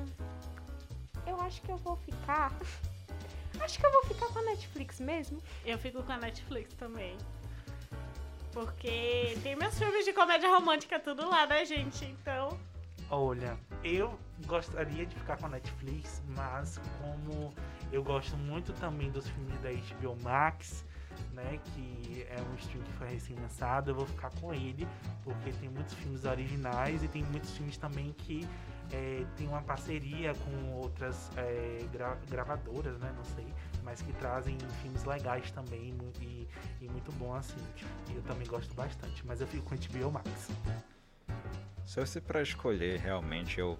eu 1.28 1.40
acho 1.42 1.62
que 1.62 1.72
eu 1.72 1.78
vou 1.78 1.96
ficar. 1.98 2.52
Acho 3.62 3.80
que 3.80 3.86
eu 3.86 3.92
vou 3.92 4.04
ficar 4.04 4.28
com 4.28 4.40
a 4.40 4.44
Netflix 4.44 5.00
mesmo. 5.00 5.42
Eu 5.66 5.78
fico 5.78 6.02
com 6.04 6.12
a 6.12 6.18
Netflix 6.18 6.74
também. 6.74 7.18
Porque 8.52 9.38
tem 9.44 9.56
meus 9.56 9.78
filmes 9.78 10.06
de 10.06 10.14
comédia 10.14 10.50
romântica 10.50 11.00
tudo 11.00 11.30
lá, 11.30 11.46
né, 11.46 11.66
gente? 11.66 12.06
Então. 12.06 12.60
Olha, 13.10 13.58
eu 13.84 14.20
gostaria 14.46 15.06
de 15.06 15.16
ficar 15.16 15.38
com 15.38 15.48
a 15.48 15.50
Netflix, 15.50 16.22
mas 16.28 16.80
como 17.02 17.54
eu 17.92 18.04
gosto 18.04 18.38
muito 18.38 18.74
também 18.74 19.10
dos 19.12 19.28
filmes 19.28 19.60
da 19.62 19.70
HBO 19.72 20.16
Max, 20.22 20.86
né, 21.34 21.60
que 21.74 22.26
é 22.30 22.42
um 22.42 22.56
stream 22.56 22.84
que 22.84 22.92
foi 22.94 23.08
recém-lançado, 23.08 23.92
eu 23.92 23.96
vou 23.96 24.06
ficar 24.06 24.30
com 24.40 24.54
ele, 24.54 24.88
porque 25.24 25.52
tem 25.54 25.70
muitos 25.70 25.94
filmes 25.96 26.24
originais 26.24 27.04
e 27.04 27.08
tem 27.08 27.24
muitos 27.24 27.56
filmes 27.56 27.78
também 27.78 28.14
que 28.14 28.48
é, 28.92 29.26
tem 29.36 29.48
uma 29.48 29.62
parceria 29.62 30.34
com 30.34 30.74
outras 30.74 31.30
é, 31.38 31.86
gra 31.92 32.18
gravadoras, 32.30 32.98
né, 33.00 33.14
não 33.16 33.24
sei, 33.24 33.46
mas 33.84 34.02
que 34.02 34.12
trazem 34.14 34.58
filmes 34.82 35.04
legais 35.04 35.52
também 35.52 35.96
e, 36.20 36.48
e 36.82 36.90
muito 36.90 37.12
bom 37.14 37.34
assim. 37.34 37.62
E 38.10 38.16
eu 38.16 38.22
também 38.24 38.48
gosto 38.48 38.74
bastante, 38.74 39.26
mas 39.26 39.42
eu 39.42 39.48
fico 39.48 39.64
com 39.64 39.76
HBO 39.76 40.12
Max. 40.12 40.50
Se 41.90 41.96
fosse 41.96 42.22
pra 42.22 42.42
escolher, 42.44 43.00
realmente, 43.00 43.60
eu. 43.60 43.76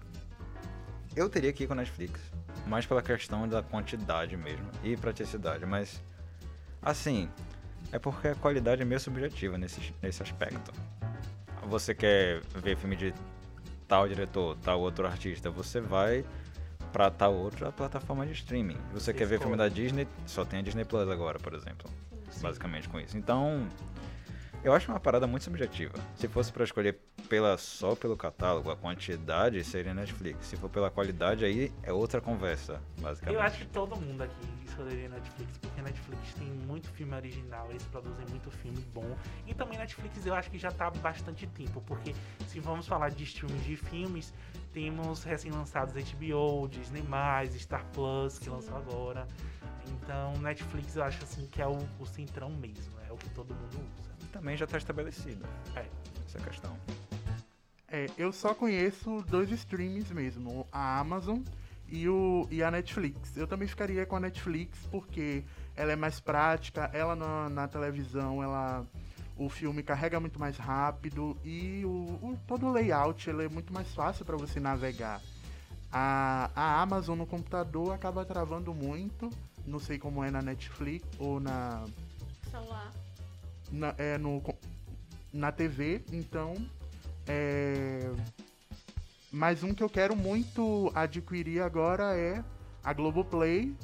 Eu 1.14 1.28
teria 1.28 1.52
que 1.52 1.62
ir 1.62 1.66
com 1.68 1.74
a 1.74 1.76
Netflix. 1.76 2.20
Mais 2.66 2.84
pela 2.84 3.00
questão 3.00 3.48
da 3.48 3.62
quantidade 3.62 4.36
mesmo. 4.36 4.68
E 4.82 4.96
praticidade. 4.96 5.64
Mas. 5.64 6.02
Assim. 6.82 7.30
É 7.92 8.00
porque 8.00 8.26
a 8.26 8.34
qualidade 8.34 8.82
é 8.82 8.84
meio 8.84 9.00
subjetiva 9.00 9.56
nesse, 9.56 9.94
nesse 10.02 10.22
aspecto. 10.24 10.72
Você 11.68 11.94
quer 11.94 12.40
ver 12.56 12.76
filme 12.76 12.96
de 12.96 13.14
tal 13.90 14.06
diretor, 14.06 14.56
tal 14.62 14.80
outro 14.80 15.04
artista, 15.04 15.50
você 15.50 15.80
vai 15.80 16.24
pra 16.92 17.10
tal 17.10 17.34
outra 17.34 17.72
plataforma 17.72 18.24
de 18.24 18.32
streaming. 18.32 18.76
Você 18.92 19.12
quer 19.12 19.26
ver 19.26 19.40
filme 19.40 19.56
da 19.56 19.68
Disney, 19.68 20.06
só 20.26 20.44
tem 20.44 20.60
a 20.60 20.62
Disney 20.62 20.84
Plus 20.84 21.08
agora, 21.08 21.40
por 21.40 21.54
exemplo. 21.54 21.90
Basicamente 22.40 22.88
com 22.88 23.00
isso. 23.00 23.18
Então, 23.18 23.66
eu 24.62 24.72
acho 24.72 24.88
uma 24.92 25.00
parada 25.00 25.26
muito 25.26 25.42
subjetiva. 25.42 25.94
Se 26.14 26.28
fosse 26.28 26.52
pra 26.52 26.62
escolher 26.62 27.00
pela, 27.30 27.56
só 27.56 27.94
pelo 27.94 28.16
catálogo, 28.16 28.72
a 28.72 28.76
quantidade 28.76 29.62
seria 29.62 29.94
Netflix. 29.94 30.46
Se 30.46 30.56
for 30.56 30.68
pela 30.68 30.90
qualidade, 30.90 31.44
aí 31.44 31.72
é 31.84 31.92
outra 31.92 32.20
conversa, 32.20 32.82
basicamente. 33.00 33.36
Eu 33.36 33.40
acho 33.40 33.58
que 33.58 33.66
todo 33.66 33.94
mundo 33.94 34.22
aqui 34.22 34.34
escolheria 34.66 35.08
Netflix, 35.08 35.56
porque 35.58 35.80
Netflix 35.80 36.34
tem 36.34 36.48
muito 36.48 36.88
filme 36.88 37.14
original, 37.14 37.70
eles 37.70 37.84
produzem 37.84 38.26
muito 38.30 38.50
filme 38.50 38.84
bom. 38.92 39.16
E 39.46 39.54
também 39.54 39.78
Netflix 39.78 40.26
eu 40.26 40.34
acho 40.34 40.50
que 40.50 40.58
já 40.58 40.72
tá 40.72 40.88
há 40.88 40.90
bastante 40.90 41.46
tempo, 41.46 41.80
porque 41.82 42.16
se 42.48 42.58
vamos 42.58 42.88
falar 42.88 43.10
de 43.10 43.22
streaming 43.22 43.60
de 43.60 43.76
filmes, 43.76 44.34
temos 44.72 45.22
recém-lançados 45.22 45.94
HBO, 45.94 46.66
Disney+, 46.68 47.04
Star 47.58 47.86
Plus, 47.92 48.40
que 48.40 48.50
lançou 48.50 48.76
agora. 48.76 49.28
Então 49.86 50.32
Netflix 50.40 50.96
eu 50.96 51.04
acho 51.04 51.22
assim 51.22 51.46
que 51.46 51.62
é 51.62 51.66
o, 51.68 51.78
o 52.00 52.06
centrão 52.06 52.50
mesmo, 52.50 52.92
é 53.08 53.12
o 53.12 53.16
que 53.16 53.30
todo 53.30 53.54
mundo 53.54 53.88
usa. 54.00 54.10
Também 54.32 54.56
já 54.56 54.66
tá 54.66 54.78
estabelecido. 54.78 55.46
É. 55.76 55.86
Essa 56.26 56.38
é 56.38 56.40
a 56.40 56.44
questão. 56.44 56.76
É, 57.90 58.06
eu 58.16 58.32
só 58.32 58.54
conheço 58.54 59.22
dois 59.28 59.50
streams 59.50 60.14
mesmo, 60.14 60.64
a 60.70 61.00
Amazon 61.00 61.40
e, 61.88 62.08
o, 62.08 62.46
e 62.48 62.62
a 62.62 62.70
Netflix. 62.70 63.36
Eu 63.36 63.48
também 63.48 63.66
ficaria 63.66 64.06
com 64.06 64.14
a 64.14 64.20
Netflix 64.20 64.78
porque 64.92 65.42
ela 65.74 65.90
é 65.90 65.96
mais 65.96 66.20
prática, 66.20 66.88
ela 66.94 67.16
na, 67.16 67.48
na 67.48 67.68
televisão, 67.68 68.42
ela 68.42 68.86
o 69.36 69.48
filme 69.48 69.82
carrega 69.82 70.20
muito 70.20 70.38
mais 70.38 70.56
rápido 70.58 71.36
e 71.42 71.82
o, 71.84 71.88
o 72.22 72.38
todo 72.46 72.66
o 72.66 72.72
layout 72.72 73.28
ele 73.28 73.46
é 73.46 73.48
muito 73.48 73.72
mais 73.72 73.92
fácil 73.92 74.24
para 74.24 74.36
você 74.36 74.60
navegar. 74.60 75.20
A, 75.90 76.50
a 76.54 76.82
Amazon 76.82 77.18
no 77.18 77.26
computador 77.26 77.92
acaba 77.92 78.24
travando 78.24 78.72
muito, 78.72 79.30
não 79.66 79.80
sei 79.80 79.98
como 79.98 80.22
é 80.22 80.30
na 80.30 80.40
Netflix 80.40 81.08
ou 81.18 81.40
na, 81.40 81.84
Celular. 82.48 82.92
na, 83.72 83.94
é, 83.98 84.16
no, 84.16 84.40
na 85.32 85.50
TV, 85.50 86.04
então 86.12 86.54
é, 87.26 88.10
mais 89.30 89.62
um 89.62 89.72
que 89.72 89.82
eu 89.82 89.88
quero 89.88 90.16
muito 90.16 90.90
adquirir 90.94 91.62
agora 91.62 92.16
é 92.16 92.42
a 92.82 92.92
Globoplay 92.92 93.74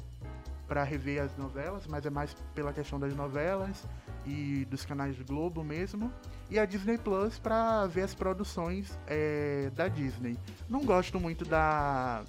para 0.67 0.83
rever 0.83 1.21
as 1.21 1.35
novelas, 1.37 1.87
mas 1.87 2.05
é 2.05 2.09
mais 2.09 2.33
pela 2.53 2.73
questão 2.73 2.99
das 2.99 3.15
novelas 3.15 3.87
e 4.25 4.65
dos 4.65 4.85
canais 4.85 5.15
do 5.15 5.23
Globo 5.23 5.63
mesmo. 5.63 6.11
E 6.49 6.59
a 6.59 6.65
Disney 6.65 6.97
Plus 6.97 7.39
para 7.39 7.87
ver 7.87 8.03
as 8.03 8.13
produções 8.13 8.97
é, 9.07 9.71
da 9.73 9.87
Disney. 9.87 10.37
Não 10.67 10.83
gosto 10.83 11.19
muito 11.19 11.45
da, 11.45 12.23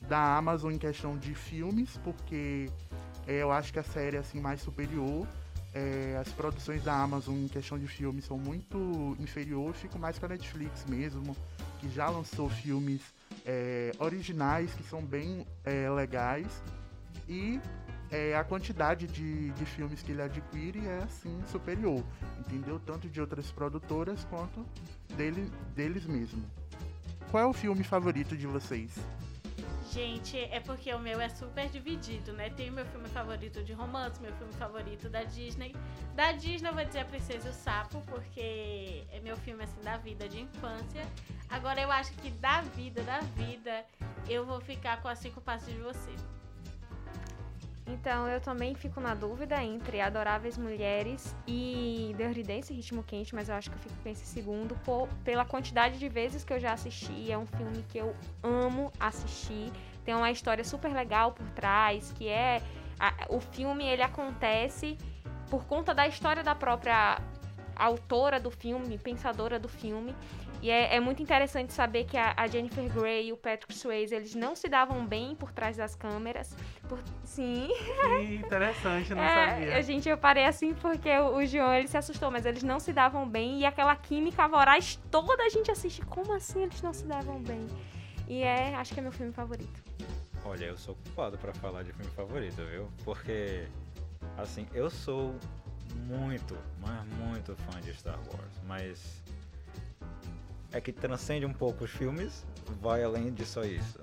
da 0.00 0.36
Amazon 0.36 0.72
em 0.72 0.78
questão 0.78 1.18
de 1.18 1.34
filmes, 1.34 1.98
porque 2.02 2.70
é, 3.26 3.42
eu 3.42 3.52
acho 3.52 3.72
que 3.72 3.78
a 3.78 3.82
série 3.82 4.16
é 4.16 4.20
assim, 4.20 4.40
mais 4.40 4.60
superior. 4.60 5.26
É, 5.74 6.18
as 6.20 6.28
produções 6.28 6.82
da 6.84 6.94
Amazon 6.94 7.36
em 7.36 7.48
questão 7.48 7.78
de 7.78 7.86
filmes 7.86 8.26
são 8.26 8.36
muito 8.36 9.16
inferiores, 9.18 9.80
fico 9.80 9.98
mais 9.98 10.18
com 10.18 10.26
a 10.26 10.28
Netflix 10.28 10.84
mesmo, 10.86 11.34
que 11.80 11.88
já 11.88 12.10
lançou 12.10 12.50
filmes 12.50 13.00
é, 13.46 13.92
originais 13.98 14.72
que 14.74 14.82
são 14.82 15.02
bem 15.02 15.46
é, 15.64 15.88
legais 15.88 16.62
e 17.26 17.58
é, 18.10 18.36
a 18.36 18.44
quantidade 18.44 19.06
de, 19.06 19.50
de 19.50 19.64
filmes 19.64 20.02
que 20.02 20.12
ele 20.12 20.20
adquire 20.20 20.86
é 20.86 20.98
assim 21.02 21.40
superior, 21.50 22.04
entendeu? 22.38 22.78
Tanto 22.84 23.08
de 23.08 23.18
outras 23.20 23.50
produtoras 23.50 24.24
quanto 24.24 24.66
dele, 25.16 25.50
deles 25.74 26.04
mesmo. 26.04 26.44
Qual 27.30 27.42
é 27.42 27.46
o 27.46 27.52
filme 27.54 27.82
favorito 27.82 28.36
de 28.36 28.46
vocês? 28.46 28.94
Gente, 29.92 30.38
é 30.38 30.58
porque 30.58 30.90
o 30.94 30.98
meu 30.98 31.20
é 31.20 31.28
super 31.28 31.68
dividido, 31.68 32.32
né? 32.32 32.48
Tem 32.48 32.70
o 32.70 32.72
meu 32.72 32.86
filme 32.86 33.06
favorito 33.10 33.62
de 33.62 33.74
romance, 33.74 34.22
meu 34.22 34.32
filme 34.36 34.52
favorito 34.54 35.10
da 35.10 35.22
Disney. 35.22 35.76
Da 36.14 36.32
Disney 36.32 36.70
eu 36.70 36.74
vou 36.74 36.82
dizer 36.82 37.00
A 37.00 37.04
Princesa 37.04 37.48
e 37.48 37.50
o 37.50 37.54
Sapo, 37.54 38.00
porque 38.08 39.04
é 39.12 39.20
meu 39.20 39.36
filme 39.36 39.62
assim 39.62 39.82
da 39.82 39.98
vida 39.98 40.26
de 40.26 40.40
infância. 40.40 41.06
Agora 41.50 41.78
eu 41.78 41.92
acho 41.92 42.10
que 42.14 42.30
da 42.30 42.62
vida, 42.62 43.02
da 43.02 43.20
vida, 43.20 43.84
eu 44.26 44.46
vou 44.46 44.62
ficar 44.62 45.02
com 45.02 45.08
As 45.08 45.18
Cinco 45.18 45.42
Passos 45.42 45.74
de 45.74 45.80
Você. 45.80 46.10
Então 47.86 48.28
eu 48.28 48.40
também 48.40 48.74
fico 48.74 49.00
na 49.00 49.14
dúvida 49.14 49.62
entre 49.62 50.00
Adoráveis 50.00 50.56
Mulheres 50.56 51.34
e 51.46 52.14
The 52.16 52.42
Dance 52.42 52.72
Ritmo 52.72 53.02
Quente, 53.02 53.34
mas 53.34 53.48
eu 53.48 53.56
acho 53.56 53.70
que 53.70 53.76
eu 53.76 53.80
fico 53.80 53.94
com 54.02 54.08
esse 54.08 54.24
segundo 54.24 54.76
por, 54.84 55.08
pela 55.24 55.44
quantidade 55.44 55.98
de 55.98 56.08
vezes 56.08 56.44
que 56.44 56.52
eu 56.52 56.60
já 56.60 56.72
assisti. 56.72 57.30
É 57.30 57.36
um 57.36 57.46
filme 57.46 57.84
que 57.88 57.98
eu 57.98 58.14
amo 58.42 58.92
assistir. 59.00 59.72
Tem 60.04 60.14
uma 60.14 60.30
história 60.30 60.64
super 60.64 60.92
legal 60.92 61.32
por 61.32 61.48
trás, 61.50 62.12
que 62.12 62.28
é 62.28 62.62
a, 62.98 63.12
o 63.28 63.40
filme 63.40 63.84
ele 63.84 64.02
acontece 64.02 64.96
por 65.50 65.64
conta 65.64 65.92
da 65.92 66.06
história 66.06 66.42
da 66.42 66.54
própria 66.54 67.20
autora 67.74 68.38
do 68.38 68.50
filme, 68.50 68.96
pensadora 68.96 69.58
do 69.58 69.68
filme. 69.68 70.14
E 70.62 70.70
é, 70.70 70.94
é, 70.94 71.00
muito 71.00 71.20
interessante 71.20 71.72
saber 71.72 72.04
que 72.04 72.16
a, 72.16 72.34
a, 72.36 72.46
Jennifer 72.46 72.88
Grey 72.88 73.26
e 73.26 73.32
o 73.32 73.36
Patrick 73.36 73.74
Swayze, 73.74 74.14
eles 74.14 74.32
não 74.32 74.54
se 74.54 74.68
davam 74.68 75.04
bem 75.04 75.34
por 75.34 75.50
trás 75.50 75.76
das 75.76 75.96
câmeras. 75.96 76.56
Por, 76.88 77.00
sim. 77.24 77.68
Que 78.00 78.36
interessante, 78.36 79.12
não 79.12 79.20
é, 79.24 79.50
sabia. 79.50 79.76
A 79.76 79.80
gente, 79.82 80.08
eu 80.08 80.16
parei 80.16 80.44
assim 80.44 80.72
porque 80.72 81.10
o, 81.18 81.38
o 81.38 81.44
João, 81.44 81.74
ele 81.74 81.88
se 81.88 81.96
assustou, 81.96 82.30
mas 82.30 82.46
eles 82.46 82.62
não 82.62 82.78
se 82.78 82.92
davam 82.92 83.28
bem. 83.28 83.58
E 83.58 83.66
aquela 83.66 83.96
química 83.96 84.46
voraz 84.46 85.00
toda 85.10 85.42
a 85.42 85.48
gente 85.48 85.68
assiste. 85.68 86.00
Como 86.02 86.32
assim 86.32 86.62
eles 86.62 86.80
não 86.80 86.92
se 86.92 87.04
davam 87.06 87.42
bem? 87.42 87.66
E 88.28 88.44
é, 88.44 88.72
acho 88.76 88.94
que 88.94 89.00
é 89.00 89.02
meu 89.02 89.10
filme 89.12 89.32
favorito. 89.32 89.82
Olha, 90.44 90.66
eu 90.66 90.78
sou 90.78 90.94
culpado 90.94 91.36
pra 91.38 91.52
falar 91.54 91.82
de 91.82 91.92
filme 91.92 92.10
favorito, 92.12 92.64
viu? 92.66 92.88
Porque, 93.04 93.66
assim, 94.38 94.68
eu 94.72 94.88
sou 94.88 95.34
muito, 96.06 96.56
mas 96.80 97.04
muito 97.18 97.56
fã 97.56 97.80
de 97.80 97.92
Star 97.94 98.18
Wars, 98.30 98.60
mas 98.64 99.22
é 100.72 100.80
que 100.80 100.92
transcende 100.92 101.44
um 101.44 101.52
pouco 101.52 101.84
os 101.84 101.90
filmes, 101.90 102.44
vai 102.80 103.02
além 103.02 103.32
de 103.32 103.44
só 103.44 103.62
isso. 103.62 104.00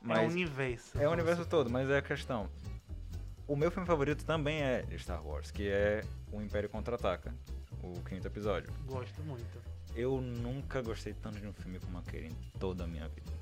Mas 0.00 0.18
é 0.18 0.26
o 0.26 0.28
universo. 0.28 0.98
É 0.98 1.08
o 1.08 1.12
universo 1.12 1.46
todo, 1.46 1.70
mas 1.70 1.88
é 1.90 1.98
a 1.98 2.02
questão. 2.02 2.48
O 3.46 3.56
meu 3.56 3.70
filme 3.70 3.86
favorito 3.86 4.24
também 4.24 4.62
é 4.62 4.84
Star 4.98 5.26
Wars, 5.26 5.50
que 5.50 5.68
é 5.68 6.02
O 6.30 6.40
Império 6.40 6.68
Contra-Ataca, 6.68 7.34
o 7.82 8.00
quinto 8.02 8.26
episódio. 8.26 8.72
Gosto 8.86 9.22
muito. 9.22 9.58
Eu 9.96 10.20
nunca 10.20 10.82
gostei 10.82 11.14
tanto 11.14 11.40
de 11.40 11.46
um 11.46 11.52
filme 11.52 11.80
como 11.80 11.98
aquele 11.98 12.28
em 12.28 12.36
toda 12.58 12.84
a 12.84 12.86
minha 12.86 13.08
vida. 13.08 13.32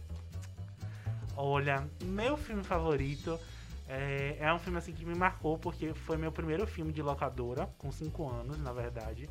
Olha, 1.36 1.86
meu 2.02 2.36
filme 2.36 2.62
favorito 2.62 3.38
é, 3.88 4.36
é 4.40 4.52
um 4.52 4.58
filme 4.58 4.78
assim 4.78 4.92
que 4.92 5.04
me 5.04 5.14
marcou 5.14 5.58
porque 5.58 5.92
foi 5.92 6.16
meu 6.16 6.32
primeiro 6.32 6.66
filme 6.66 6.92
de 6.92 7.02
locadora, 7.02 7.68
com 7.78 7.92
5 7.92 8.28
anos, 8.28 8.58
na 8.58 8.72
verdade. 8.72 9.28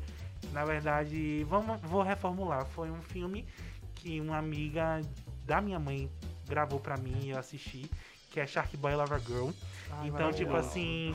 Na 0.52 0.64
verdade, 0.64 1.44
vamos, 1.44 1.80
vou 1.82 2.02
reformular. 2.02 2.64
Foi 2.66 2.90
um 2.90 3.02
filme 3.02 3.46
que 3.94 4.20
uma 4.20 4.38
amiga 4.38 5.00
da 5.44 5.60
minha 5.60 5.78
mãe 5.78 6.10
gravou 6.48 6.78
pra 6.78 6.96
mim 6.96 7.18
e 7.22 7.30
eu 7.30 7.38
assisti, 7.38 7.90
que 8.30 8.40
é 8.40 8.46
Shark 8.46 8.76
Boy 8.76 8.94
Lover 8.94 9.20
Girl. 9.20 9.50
Ai, 9.90 10.08
então, 10.08 10.32
tipo 10.32 10.54
assim, 10.54 11.14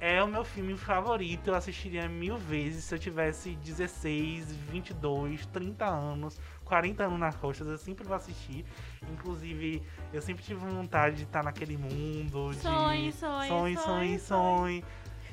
é 0.00 0.22
o 0.22 0.26
meu 0.26 0.44
filme 0.44 0.76
favorito. 0.76 1.48
Eu 1.48 1.54
assistiria 1.54 2.08
mil 2.08 2.36
vezes 2.36 2.84
se 2.84 2.94
eu 2.94 2.98
tivesse 2.98 3.54
16, 3.56 4.52
22, 4.70 5.46
30 5.46 5.86
anos, 5.86 6.38
40 6.64 7.04
anos 7.04 7.18
nas 7.18 7.36
costas. 7.36 7.66
Eu 7.66 7.78
sempre 7.78 8.06
vou 8.06 8.16
assistir. 8.16 8.64
Inclusive, 9.12 9.82
eu 10.12 10.20
sempre 10.20 10.42
tive 10.42 10.60
vontade 10.60 11.16
de 11.16 11.22
estar 11.24 11.44
naquele 11.44 11.76
mundo. 11.76 12.50
De 12.50 12.56
Sonhe, 12.56 13.12
sonhe, 13.12 13.48
sonhe, 13.48 13.48
sonhe, 13.48 13.76
sonhe, 13.76 14.18
sonhe. 14.18 14.84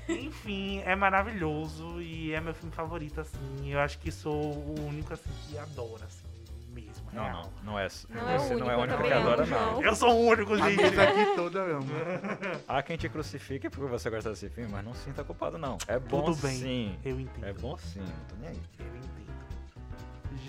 Enfim, 0.09 0.81
é 0.85 0.95
maravilhoso 0.95 2.01
e 2.01 2.31
é 2.33 2.41
meu 2.41 2.53
filme 2.53 2.73
favorito, 2.73 3.21
assim. 3.21 3.71
Eu 3.71 3.79
acho 3.79 3.97
que 3.99 4.11
sou 4.11 4.33
o 4.53 4.85
único, 4.87 5.13
assim, 5.13 5.29
que 5.47 5.57
adora, 5.57 6.05
assim, 6.05 6.25
mesmo. 6.73 7.03
Não, 7.13 7.23
real. 7.23 7.51
não. 7.63 7.73
Não 7.73 7.79
é. 7.79 7.87
Não 8.09 8.29
é 8.29 8.35
o 8.35 8.39
você 8.39 8.55
não 8.55 8.71
é 8.71 8.75
único, 8.77 8.79
o 8.79 8.79
eu 8.79 8.79
único 8.81 9.03
que 9.03 9.13
adora, 9.13 9.45
João. 9.45 9.71
não. 9.73 9.83
Eu 9.83 9.95
sou 9.95 10.09
o 10.13 10.27
único, 10.27 10.53
A 10.53 10.69
gente. 10.69 10.99
aqui 10.99 11.35
toda 11.35 11.59
ama. 11.61 11.85
Há 12.67 12.81
quem 12.83 12.97
te 12.97 13.07
crucifique 13.09 13.69
porque 13.69 13.89
você 13.89 14.09
gosta 14.09 14.29
desse 14.31 14.49
filme, 14.49 14.71
mas 14.71 14.83
não 14.83 14.93
se 14.93 15.03
sinta 15.05 15.23
culpado, 15.23 15.57
não. 15.57 15.77
É 15.87 15.97
bom 15.99 16.23
Tudo 16.23 16.41
bem. 16.41 16.57
sim. 16.57 16.99
Eu 17.05 17.19
entendo. 17.19 17.45
É 17.45 17.53
bom 17.53 17.77
sim, 17.77 17.99
não 17.99 18.25
tô 18.27 18.35
nem 18.41 18.49
aí. 18.49 18.59
Eu 18.79 18.85
entendo. 18.87 19.13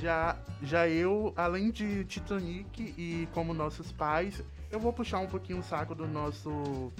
Já, 0.00 0.36
já 0.62 0.88
eu, 0.88 1.32
além 1.36 1.70
de 1.70 2.04
Titanic 2.04 2.82
e 2.98 3.28
como 3.32 3.54
nossos 3.54 3.92
pais, 3.92 4.42
eu 4.70 4.80
vou 4.80 4.92
puxar 4.92 5.18
um 5.20 5.26
pouquinho 5.26 5.60
o 5.60 5.62
saco 5.62 5.94
do 5.94 6.06
nosso. 6.06 6.92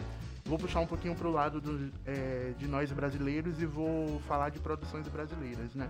Vou 0.47 0.59
puxar 0.59 0.81
um 0.81 0.87
pouquinho 0.87 1.15
pro 1.15 1.31
lado 1.31 1.59
do, 1.61 1.91
é, 2.05 2.53
de 2.59 2.67
nós 2.69 2.93
brasileiros 2.93 3.63
e 3.63 3.67
vou 3.67 4.21
falar 4.29 4.51
de 4.51 4.59
produções 4.59 5.09
brasileiras, 5.09 5.75
né? 5.75 5.89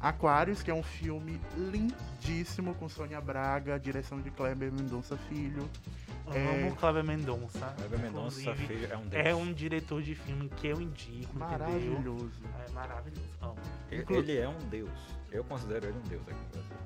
Aquários, 0.00 0.62
que 0.62 0.70
é 0.70 0.74
um 0.74 0.82
filme 0.82 1.38
lindíssimo 1.56 2.74
com 2.76 2.88
Sônia 2.88 3.20
Braga, 3.20 3.78
direção 3.78 4.18
de 4.20 4.30
Kleber 4.30 4.72
Mendonça 4.72 5.16
Filho. 5.28 5.68
É. 6.32 6.64
Amo 6.66 6.76
Cláudio 6.76 7.04
Mendonça. 7.04 7.74
Kleber 7.76 7.98
Mendonça 7.98 8.54
Filho 8.54 8.88
é 8.90 8.96
um 8.96 9.06
deles. 9.06 9.26
É 9.26 9.34
um 9.34 9.52
diretor 9.52 10.00
de 10.02 10.14
filme 10.14 10.48
que 10.56 10.68
eu 10.68 10.80
indico, 10.80 11.12
entendeu? 11.36 11.38
Maravilhoso. 11.38 12.30
É 12.66 12.70
maravilhoso. 12.72 13.22
Amo. 13.42 13.56
Ele- 13.90 14.02
Inclu- 14.02 14.16
Ele 14.16 14.38
é 14.38 14.48
um 14.48 14.58
deus. 14.70 14.90
Eu 15.30 15.44
considero 15.44 15.86
ele 15.88 15.98
um 15.98 16.08
deus 16.08 16.22
aqui 16.22 16.38
no 16.40 16.48
Brasil. 16.52 16.76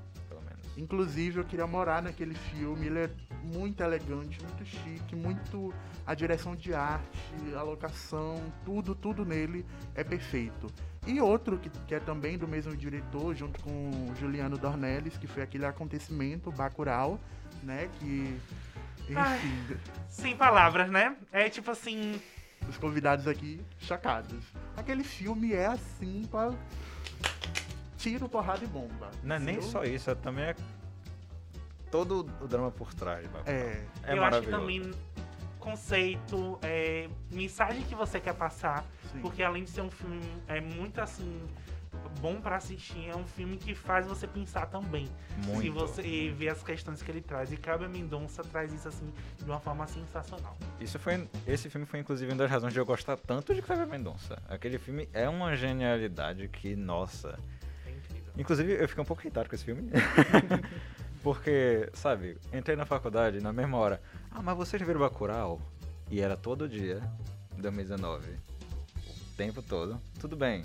Inclusive, 0.76 1.38
eu 1.38 1.44
queria 1.44 1.66
morar 1.66 2.02
naquele 2.02 2.34
filme. 2.34 2.86
Ele 2.86 2.98
é 3.00 3.10
muito 3.42 3.82
elegante, 3.82 4.38
muito 4.42 4.64
chique, 4.64 5.14
muito. 5.14 5.72
A 6.06 6.14
direção 6.14 6.54
de 6.54 6.74
arte, 6.74 7.18
a 7.56 7.62
locação, 7.62 8.42
tudo, 8.64 8.94
tudo 8.94 9.24
nele 9.24 9.64
é 9.94 10.04
perfeito. 10.04 10.66
E 11.06 11.20
outro 11.20 11.58
que, 11.58 11.70
que 11.70 11.94
é 11.94 12.00
também 12.00 12.36
do 12.36 12.48
mesmo 12.48 12.76
diretor, 12.76 13.34
junto 13.34 13.62
com 13.62 13.70
o 13.70 14.14
Juliano 14.18 14.56
Dornelles, 14.58 15.16
que 15.16 15.26
foi 15.26 15.42
aquele 15.42 15.64
acontecimento, 15.66 16.50
Bacurau, 16.50 17.20
né? 17.62 17.88
Que. 17.98 18.38
Ai. 19.14 19.36
Enfim, 19.38 19.76
Sem 20.08 20.36
palavras, 20.36 20.90
né? 20.90 21.16
É 21.30 21.48
tipo 21.48 21.70
assim. 21.70 22.20
os 22.68 22.78
convidados 22.78 23.28
aqui 23.28 23.60
chocados. 23.78 24.42
Aquele 24.76 25.04
filme 25.04 25.52
é 25.52 25.66
assim, 25.66 26.26
pra. 26.30 26.52
Tiro, 28.04 28.28
porrada 28.28 28.62
e 28.62 28.66
bomba. 28.66 29.10
Não 29.22 29.36
é 29.36 29.38
nem 29.38 29.62
só 29.62 29.82
isso, 29.82 30.10
é 30.10 30.14
também 30.14 30.44
é 30.44 30.56
todo 31.90 32.30
o 32.38 32.46
drama 32.46 32.70
por 32.70 32.92
trás. 32.92 33.26
É. 33.46 33.82
é 34.02 34.18
eu 34.18 34.22
acho 34.22 34.42
que 34.42 34.50
também 34.50 34.90
conceito, 35.58 36.58
é, 36.60 37.08
mensagem 37.32 37.82
que 37.84 37.94
você 37.94 38.20
quer 38.20 38.34
passar, 38.34 38.84
Sim. 39.10 39.20
porque 39.22 39.42
além 39.42 39.64
de 39.64 39.70
ser 39.70 39.80
um 39.80 39.90
filme 39.90 40.20
é 40.46 40.60
muito 40.60 41.00
assim 41.00 41.40
bom 42.20 42.40
pra 42.40 42.56
assistir, 42.56 43.08
é 43.08 43.16
um 43.16 43.26
filme 43.26 43.56
que 43.56 43.74
faz 43.74 44.06
você 44.06 44.26
pensar 44.26 44.66
também. 44.66 45.06
Se 45.40 45.48
Muito. 45.48 45.72
você 45.72 46.02
e 46.02 46.30
ver 46.30 46.50
as 46.50 46.62
questões 46.62 47.02
que 47.02 47.10
ele 47.10 47.22
traz. 47.22 47.50
E 47.52 47.56
Cláudio 47.56 47.88
Mendonça 47.88 48.42
traz 48.42 48.72
isso 48.72 48.88
assim 48.88 49.10
de 49.38 49.44
uma 49.44 49.58
forma 49.58 49.86
sensacional. 49.86 50.56
Isso 50.78 50.98
foi, 50.98 51.26
esse 51.46 51.70
filme 51.70 51.86
foi 51.86 52.00
inclusive 52.00 52.30
uma 52.30 52.36
das 52.36 52.50
razões 52.50 52.72
de 52.72 52.78
eu 52.78 52.84
gostar 52.84 53.16
tanto 53.16 53.54
de 53.54 53.62
Kleber 53.62 53.86
Mendonça. 53.86 54.42
Aquele 54.48 54.78
filme 54.78 55.08
é 55.12 55.26
uma 55.28 55.56
genialidade 55.56 56.48
que, 56.48 56.76
nossa. 56.76 57.38
Inclusive, 58.36 58.72
eu 58.74 58.88
fiquei 58.88 59.02
um 59.02 59.06
pouco 59.06 59.22
irritado 59.22 59.48
com 59.48 59.54
esse 59.54 59.64
filme. 59.64 59.88
Porque, 61.22 61.88
sabe, 61.94 62.36
entrei 62.52 62.76
na 62.76 62.84
faculdade 62.84 63.40
na 63.40 63.52
mesma 63.52 63.78
hora. 63.78 64.00
Ah, 64.30 64.42
mas 64.42 64.56
vocês 64.56 64.82
viram 64.82 65.00
Bacurau? 65.00 65.60
E 66.10 66.20
era 66.20 66.36
todo 66.36 66.68
dia, 66.68 67.00
2019. 67.56 68.26
O 68.28 69.36
tempo 69.36 69.62
todo. 69.62 69.98
Tudo 70.20 70.36
bem. 70.36 70.62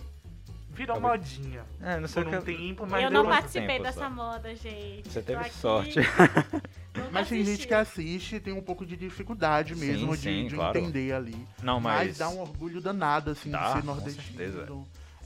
Virou 0.72 1.00
Talvez- 1.00 1.38
modinha. 1.38 1.64
É, 1.82 2.00
não 2.00 2.08
sei 2.08 2.24
Por 2.24 2.34
o 2.34 2.38
um 2.38 2.42
que... 2.42 2.54
tempo, 2.56 2.86
mas 2.88 3.04
eu 3.04 3.10
não 3.10 3.26
participei 3.26 3.68
tempo 3.68 3.84
dessa 3.84 4.00
só. 4.02 4.10
moda, 4.10 4.54
gente. 4.56 5.10
Você 5.10 5.22
teve 5.22 5.50
sorte. 5.50 6.00
Mas 7.12 7.30
tem 7.30 7.44
gente 7.46 7.66
que 7.66 7.74
assiste 7.74 8.36
e 8.36 8.40
tem 8.40 8.54
um 8.54 8.62
pouco 8.62 8.86
de 8.86 8.98
dificuldade 8.98 9.74
Sim, 9.74 9.86
mesmo 9.86 10.18
de, 10.18 10.24
sim, 10.24 10.48
de 10.48 10.56
claro. 10.56 10.78
entender 10.78 11.14
ali. 11.14 11.48
Não, 11.64 11.80
Mas, 11.80 12.08
mas... 12.10 12.18
dá 12.18 12.30
um 12.30 12.40
orgulho 12.42 12.82
danado, 12.82 13.32
assim, 13.32 13.50
Dá, 13.50 13.68
de 13.68 13.74
ser 13.74 13.80
com 13.80 13.86
nordestino. 13.86 14.38
certeza. 14.38 14.68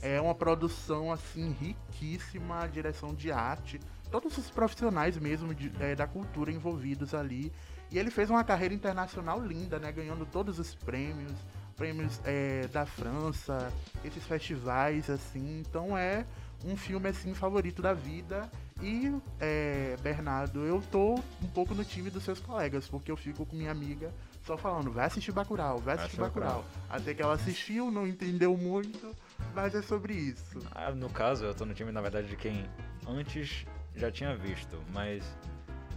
É 0.06 0.20
uma 0.20 0.34
produção, 0.34 1.10
assim, 1.10 1.56
riquíssima, 1.58 2.68
direção 2.68 3.14
de 3.14 3.32
arte. 3.32 3.80
Todos 4.10 4.36
os 4.36 4.50
profissionais 4.50 5.16
mesmo 5.16 5.54
de- 5.54 5.72
é, 5.80 5.94
da 5.94 6.06
cultura 6.06 6.52
envolvidos 6.52 7.14
ali. 7.14 7.50
E 7.90 7.98
ele 7.98 8.10
fez 8.10 8.28
uma 8.28 8.44
carreira 8.44 8.74
internacional 8.74 9.40
linda, 9.40 9.78
né? 9.78 9.90
Ganhando 9.90 10.26
todos 10.26 10.58
os 10.58 10.74
prêmios. 10.74 11.32
Prêmios 11.74 12.20
é, 12.24 12.68
da 12.68 12.84
França, 12.86 13.72
esses 14.04 14.24
festivais, 14.26 15.08
assim. 15.08 15.60
Então 15.66 15.96
é 15.96 16.24
um 16.64 16.76
filme, 16.76 17.08
assim, 17.08 17.32
favorito 17.34 17.80
da 17.80 17.94
vida. 17.94 18.48
E, 18.82 19.10
é, 19.40 19.96
Bernardo, 20.02 20.60
eu 20.66 20.82
tô 20.92 21.14
um 21.42 21.48
pouco 21.52 21.74
no 21.74 21.84
time 21.84 22.10
dos 22.10 22.22
seus 22.24 22.38
colegas, 22.40 22.86
porque 22.88 23.10
eu 23.10 23.16
fico 23.16 23.44
com 23.46 23.56
minha 23.56 23.70
amiga 23.72 24.12
só 24.44 24.56
falando, 24.58 24.92
vai 24.92 25.06
assistir 25.06 25.32
Bacurau, 25.32 25.78
vai 25.78 25.94
assistir. 25.94 26.20
Bacurau. 26.20 26.64
Até 26.90 27.14
que 27.14 27.22
ela 27.22 27.34
assistiu, 27.34 27.90
não 27.90 28.06
entendeu 28.06 28.56
muito, 28.56 29.14
mas 29.54 29.74
é 29.74 29.82
sobre 29.82 30.14
isso. 30.14 30.58
Ah, 30.72 30.90
no 30.90 31.08
caso, 31.10 31.44
eu 31.44 31.54
tô 31.54 31.64
no 31.64 31.74
time, 31.74 31.92
na 31.92 32.00
verdade, 32.00 32.28
de 32.28 32.36
quem 32.36 32.66
antes 33.06 33.66
já 33.94 34.10
tinha 34.10 34.36
visto, 34.36 34.82
mas 34.92 35.24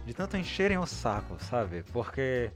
de 0.06 0.14
tanto 0.14 0.36
encherem 0.36 0.78
o 0.78 0.86
saco, 0.86 1.36
sabe? 1.44 1.82
Porque 1.92 2.50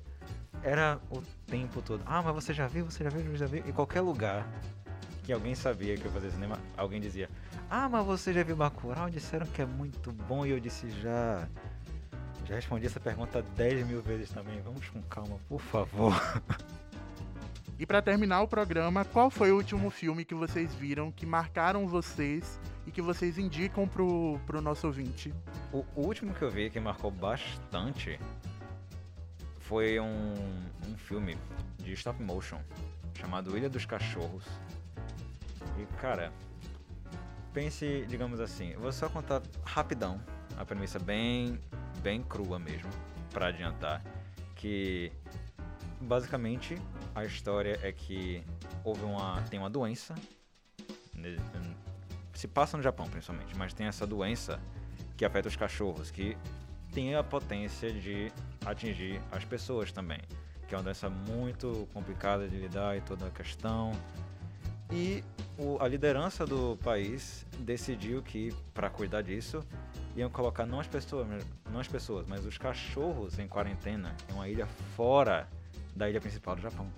era 0.63 0.99
o 1.11 1.21
tempo 1.47 1.83
todo. 1.83 2.03
Ah, 2.07 2.23
mas 2.23 2.35
você 2.35 2.55
já 2.55 2.67
viu, 2.67 2.85
você 2.87 3.05
já 3.05 3.11
viu, 3.11 3.23
você 3.31 3.37
já 3.37 3.47
viu? 3.47 3.63
Em 3.67 3.73
qualquer 3.73 4.01
lugar 4.01 4.47
que 5.23 5.33
alguém 5.33 5.55
sabia 5.55 5.97
que 5.97 6.05
eu 6.05 6.11
fazia 6.11 6.31
cinema, 6.31 6.59
alguém 6.77 7.01
dizia: 7.01 7.29
Ah, 7.71 7.89
mas 7.89 8.05
você 8.07 8.33
já 8.33 8.43
viu 8.43 8.57
Bacurau? 8.57 9.11
Disseram 9.11 9.47
que 9.47 9.63
é 9.63 9.67
muito 9.67 10.13
bom. 10.13 10.47
E 10.47 10.51
eu 10.51 10.61
disse: 10.61 10.91
Já. 11.03 11.49
Já 12.45 12.57
respondi 12.57 12.87
essa 12.87 12.99
pergunta 12.99 13.41
10 13.57 13.87
mil 13.87 14.03
vezes 14.03 14.31
também. 14.31 14.61
Vamos 14.63 14.89
com 14.89 15.01
calma, 15.03 15.39
por 15.49 15.61
favor. 15.61 16.13
E 17.83 17.87
pra 17.87 18.01
terminar 18.01 18.43
o 18.43 18.47
programa, 18.47 19.05
qual 19.05 19.29
foi 19.29 19.51
o 19.51 19.57
último 19.57 19.91
filme 19.91 20.25
que 20.25 20.37
vocês 20.37 20.73
viram, 20.73 21.11
que 21.11 21.27
marcaram 21.27 21.89
vocês 21.89 22.61
e 22.87 22.93
que 22.93 23.03
vocês 23.03 23.39
indicam 23.39 23.89
pro, 23.89 24.39
pro 24.47 24.61
nosso 24.61 24.87
ouvinte? 24.87 25.35
O, 25.73 25.85
último 25.97 26.33
que 26.33 26.43
eu 26.43 26.49
vi 26.49 26.71
que 26.71 26.79
marcou 26.79 27.11
bastante 27.11 28.21
foi 29.59 29.99
um, 29.99 30.33
um 30.89 30.97
filme 30.97 31.37
de 31.77 31.93
stop 31.95 32.23
motion 32.23 32.61
chamado 33.15 33.59
Ilha 33.59 33.69
dos 33.69 33.85
Cachorros. 33.85 34.45
E 35.77 35.85
cara, 36.01 36.33
pense, 37.53 38.07
digamos 38.09 38.39
assim, 38.39 38.77
vou 38.77 38.93
só 38.93 39.09
contar 39.09 39.43
rapidão, 39.65 40.23
a 40.57 40.65
premissa 40.65 41.01
bem, 41.01 41.59
bem 42.01 42.23
crua 42.23 42.61
mesmo, 42.61 42.91
pra 43.33 43.49
adiantar, 43.49 44.05
que 44.55 45.11
basicamente 46.03 46.77
a 47.15 47.25
história 47.25 47.79
é 47.83 47.93
que 47.93 48.43
houve 48.85 49.03
uma, 49.05 49.41
tem 49.51 49.59
uma 49.59 49.71
doença, 49.71 50.15
ne- 51.15 51.37
se 52.35 52.49
passa 52.49 52.77
no 52.77 52.83
Japão 52.83 53.09
principalmente, 53.09 53.57
mas 53.57 53.73
tem 53.73 53.87
essa 53.87 54.07
doença 54.07 54.61
que 55.17 55.25
afeta 55.25 55.49
os 55.49 55.57
cachorros, 55.57 56.11
que 56.11 56.37
tem 56.93 57.15
a 57.15 57.23
potência 57.23 57.93
de 57.93 58.31
atingir 58.67 59.21
as 59.31 59.45
pessoas 59.45 59.93
também, 59.93 60.21
que 60.69 60.75
é 60.75 60.79
uma 60.79 60.85
doença 60.85 61.09
muito 61.09 61.89
complicada 61.93 62.49
de 62.49 62.57
lidar 62.57 62.97
e 62.97 63.01
toda 63.01 63.27
a 63.27 63.31
questão. 63.31 63.93
E 64.91 65.23
o- 65.59 65.79
a 65.81 65.89
liderança 65.89 66.45
do 66.45 66.77
país 66.83 67.47
decidiu 67.61 68.23
que, 68.23 68.53
para 68.75 68.91
cuidar 68.91 69.23
disso, 69.23 69.65
iam 70.17 70.29
colocar 70.29 70.67
não 70.67 70.81
as, 70.81 70.87
pessoas, 70.87 71.27
não 71.71 71.81
as 71.81 71.89
pessoas, 71.89 72.27
mas 72.27 72.45
os 72.45 72.59
cachorros 72.59 73.39
em 73.39 73.49
quarentena 73.49 74.15
em 74.29 74.35
uma 74.35 74.49
ilha 74.49 74.67
fora 74.97 75.49
da 75.95 76.09
ilha 76.09 76.21
principal 76.21 76.57
do 76.57 76.63
Japão. 76.63 76.91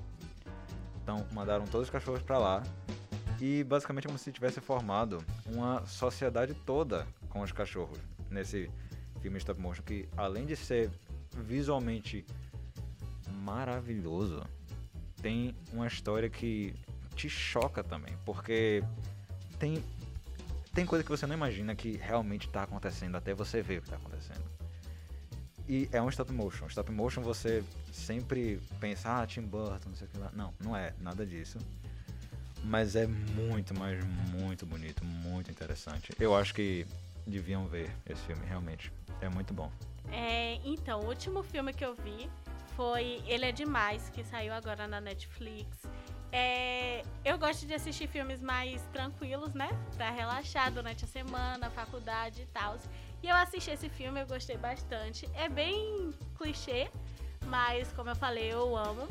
Então, 1.02 1.26
mandaram 1.32 1.66
todos 1.66 1.88
os 1.88 1.90
cachorros 1.90 2.22
para 2.22 2.38
lá 2.38 2.62
e 3.40 3.62
basicamente 3.64 4.04
é 4.04 4.08
como 4.08 4.18
se 4.18 4.32
tivesse 4.32 4.60
formado 4.60 5.22
uma 5.46 5.84
sociedade 5.86 6.54
toda 6.54 7.06
com 7.28 7.40
os 7.40 7.52
cachorros 7.52 7.98
nesse 8.30 8.70
filme 9.20 9.38
stop 9.38 9.60
motion 9.60 9.82
que 9.82 10.08
além 10.16 10.46
de 10.46 10.56
ser 10.56 10.90
visualmente 11.36 12.24
maravilhoso, 13.42 14.42
tem 15.20 15.54
uma 15.72 15.86
história 15.86 16.28
que 16.30 16.74
te 17.14 17.28
choca 17.28 17.82
também, 17.82 18.16
porque 18.24 18.82
tem 19.58 19.82
tem 20.74 20.84
coisa 20.84 21.04
que 21.04 21.10
você 21.10 21.24
não 21.24 21.34
imagina 21.34 21.74
que 21.76 21.96
realmente 21.96 22.48
está 22.48 22.64
acontecendo 22.64 23.16
até 23.16 23.32
você 23.32 23.62
ver 23.62 23.78
o 23.78 23.82
que 23.82 23.86
está 23.86 23.96
acontecendo. 23.96 24.42
E 25.68 25.88
é 25.92 26.00
um 26.00 26.08
stop 26.08 26.30
motion. 26.32 26.66
Stop 26.66 26.90
motion 26.92 27.22
você 27.22 27.64
sempre 27.92 28.60
pensa, 28.80 29.22
ah, 29.22 29.26
Tim 29.26 29.42
Burton, 29.42 29.88
não 29.88 29.96
sei 29.96 30.06
o 30.06 30.10
que 30.10 30.18
lá. 30.18 30.30
Não, 30.34 30.52
não 30.60 30.76
é 30.76 30.92
nada 31.00 31.24
disso. 31.24 31.58
Mas 32.62 32.96
é 32.96 33.06
muito, 33.06 33.78
mas 33.78 34.02
muito 34.30 34.64
bonito, 34.66 35.04
muito 35.04 35.50
interessante. 35.50 36.12
Eu 36.18 36.34
acho 36.34 36.54
que 36.54 36.86
deviam 37.26 37.66
ver 37.66 37.90
esse 38.06 38.22
filme, 38.22 38.44
realmente. 38.46 38.92
É 39.20 39.28
muito 39.28 39.52
bom. 39.52 39.70
É, 40.10 40.60
então, 40.64 41.00
o 41.00 41.08
último 41.08 41.42
filme 41.42 41.72
que 41.72 41.84
eu 41.84 41.94
vi 41.94 42.28
foi 42.76 43.22
Ele 43.26 43.46
é 43.46 43.52
Demais, 43.52 44.10
que 44.10 44.24
saiu 44.24 44.52
agora 44.52 44.86
na 44.86 45.00
Netflix. 45.00 45.86
É, 46.32 47.04
eu 47.24 47.38
gosto 47.38 47.64
de 47.64 47.74
assistir 47.74 48.08
filmes 48.08 48.40
mais 48.40 48.82
tranquilos, 48.92 49.54
né? 49.54 49.68
Pra 49.96 50.10
relaxar 50.10 50.72
durante 50.72 51.04
a 51.04 51.08
semana, 51.08 51.70
faculdade 51.70 52.42
e 52.42 52.46
tal. 52.46 52.76
E 53.24 53.28
eu 53.30 53.36
assisti 53.36 53.70
esse 53.70 53.88
filme, 53.88 54.20
eu 54.20 54.26
gostei 54.26 54.58
bastante. 54.58 55.26
É 55.34 55.48
bem 55.48 56.12
clichê, 56.36 56.90
mas 57.46 57.90
como 57.94 58.10
eu 58.10 58.14
falei, 58.14 58.52
eu 58.52 58.76
amo. 58.76 59.08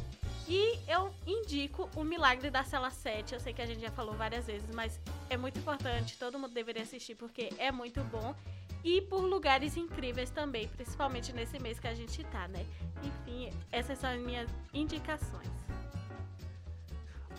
E 0.47 0.77
eu 0.87 1.11
indico 1.25 1.89
O 1.95 2.03
Milagre 2.03 2.51
da 2.51 2.63
Cela 2.63 2.91
7. 2.91 3.33
Eu 3.33 3.39
sei 3.39 3.53
que 3.53 3.61
a 3.63 3.65
gente 3.65 3.81
já 3.81 3.89
falou 3.89 4.13
várias 4.13 4.45
vezes, 4.45 4.69
mas 4.75 4.99
é 5.31 5.35
muito 5.35 5.57
importante, 5.57 6.15
todo 6.15 6.37
mundo 6.37 6.53
deveria 6.53 6.83
assistir 6.83 7.15
porque 7.15 7.49
é 7.57 7.71
muito 7.71 8.03
bom. 8.03 8.35
E 8.83 9.01
por 9.01 9.21
lugares 9.21 9.75
incríveis 9.77 10.29
também, 10.29 10.67
principalmente 10.67 11.33
nesse 11.33 11.57
mês 11.57 11.79
que 11.79 11.87
a 11.87 11.95
gente 11.95 12.23
tá, 12.25 12.47
né? 12.49 12.63
Enfim, 13.03 13.49
essas 13.71 13.97
são 13.97 14.11
as 14.11 14.19
minhas 14.19 14.47
indicações. 14.75 15.62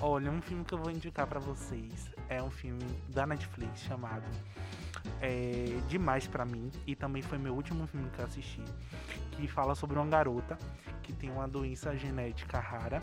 Olha, 0.01 0.31
um 0.31 0.43
filme 0.43 0.65
que 0.65 0.75
eu 0.75 0.79
vou 0.79 0.91
indicar 0.91 1.27
pra 1.27 1.39
vocês 1.41 2.11
é 2.29 2.43
um 2.43 2.51
filme 2.51 2.85
da 3.09 3.27
Netflix 3.27 3.81
chamado 3.81 4.25
é, 5.21 5.79
Demais 5.89 6.27
Pra 6.27 6.45
Mim. 6.45 6.71
E 6.87 6.95
também 6.95 7.23
foi 7.23 7.39
meu 7.39 7.55
último 7.55 7.87
filme 7.87 8.11
que 8.11 8.19
eu 8.19 8.25
assisti. 8.25 8.63
Que 9.33 9.47
fala 9.47 9.75
sobre 9.75 9.99
uma 9.99 10.07
garota 10.07 10.59
que 11.03 11.13
tem 11.13 11.31
uma 11.31 11.47
doença 11.47 11.97
genética 11.97 12.59
rara. 12.59 13.01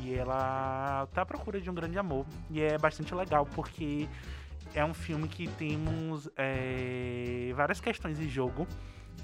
E 0.00 0.14
ela 0.14 1.06
tá 1.14 1.22
à 1.22 1.26
procura 1.26 1.60
de 1.60 1.70
um 1.70 1.74
grande 1.74 1.98
amor. 1.98 2.26
E 2.50 2.60
é 2.60 2.76
bastante 2.76 3.14
legal 3.14 3.46
porque 3.46 4.08
é 4.74 4.84
um 4.84 4.92
filme 4.92 5.28
que 5.28 5.48
temos 5.48 6.28
é, 6.36 7.52
várias 7.54 7.80
questões 7.80 8.18
em 8.18 8.28
jogo 8.28 8.66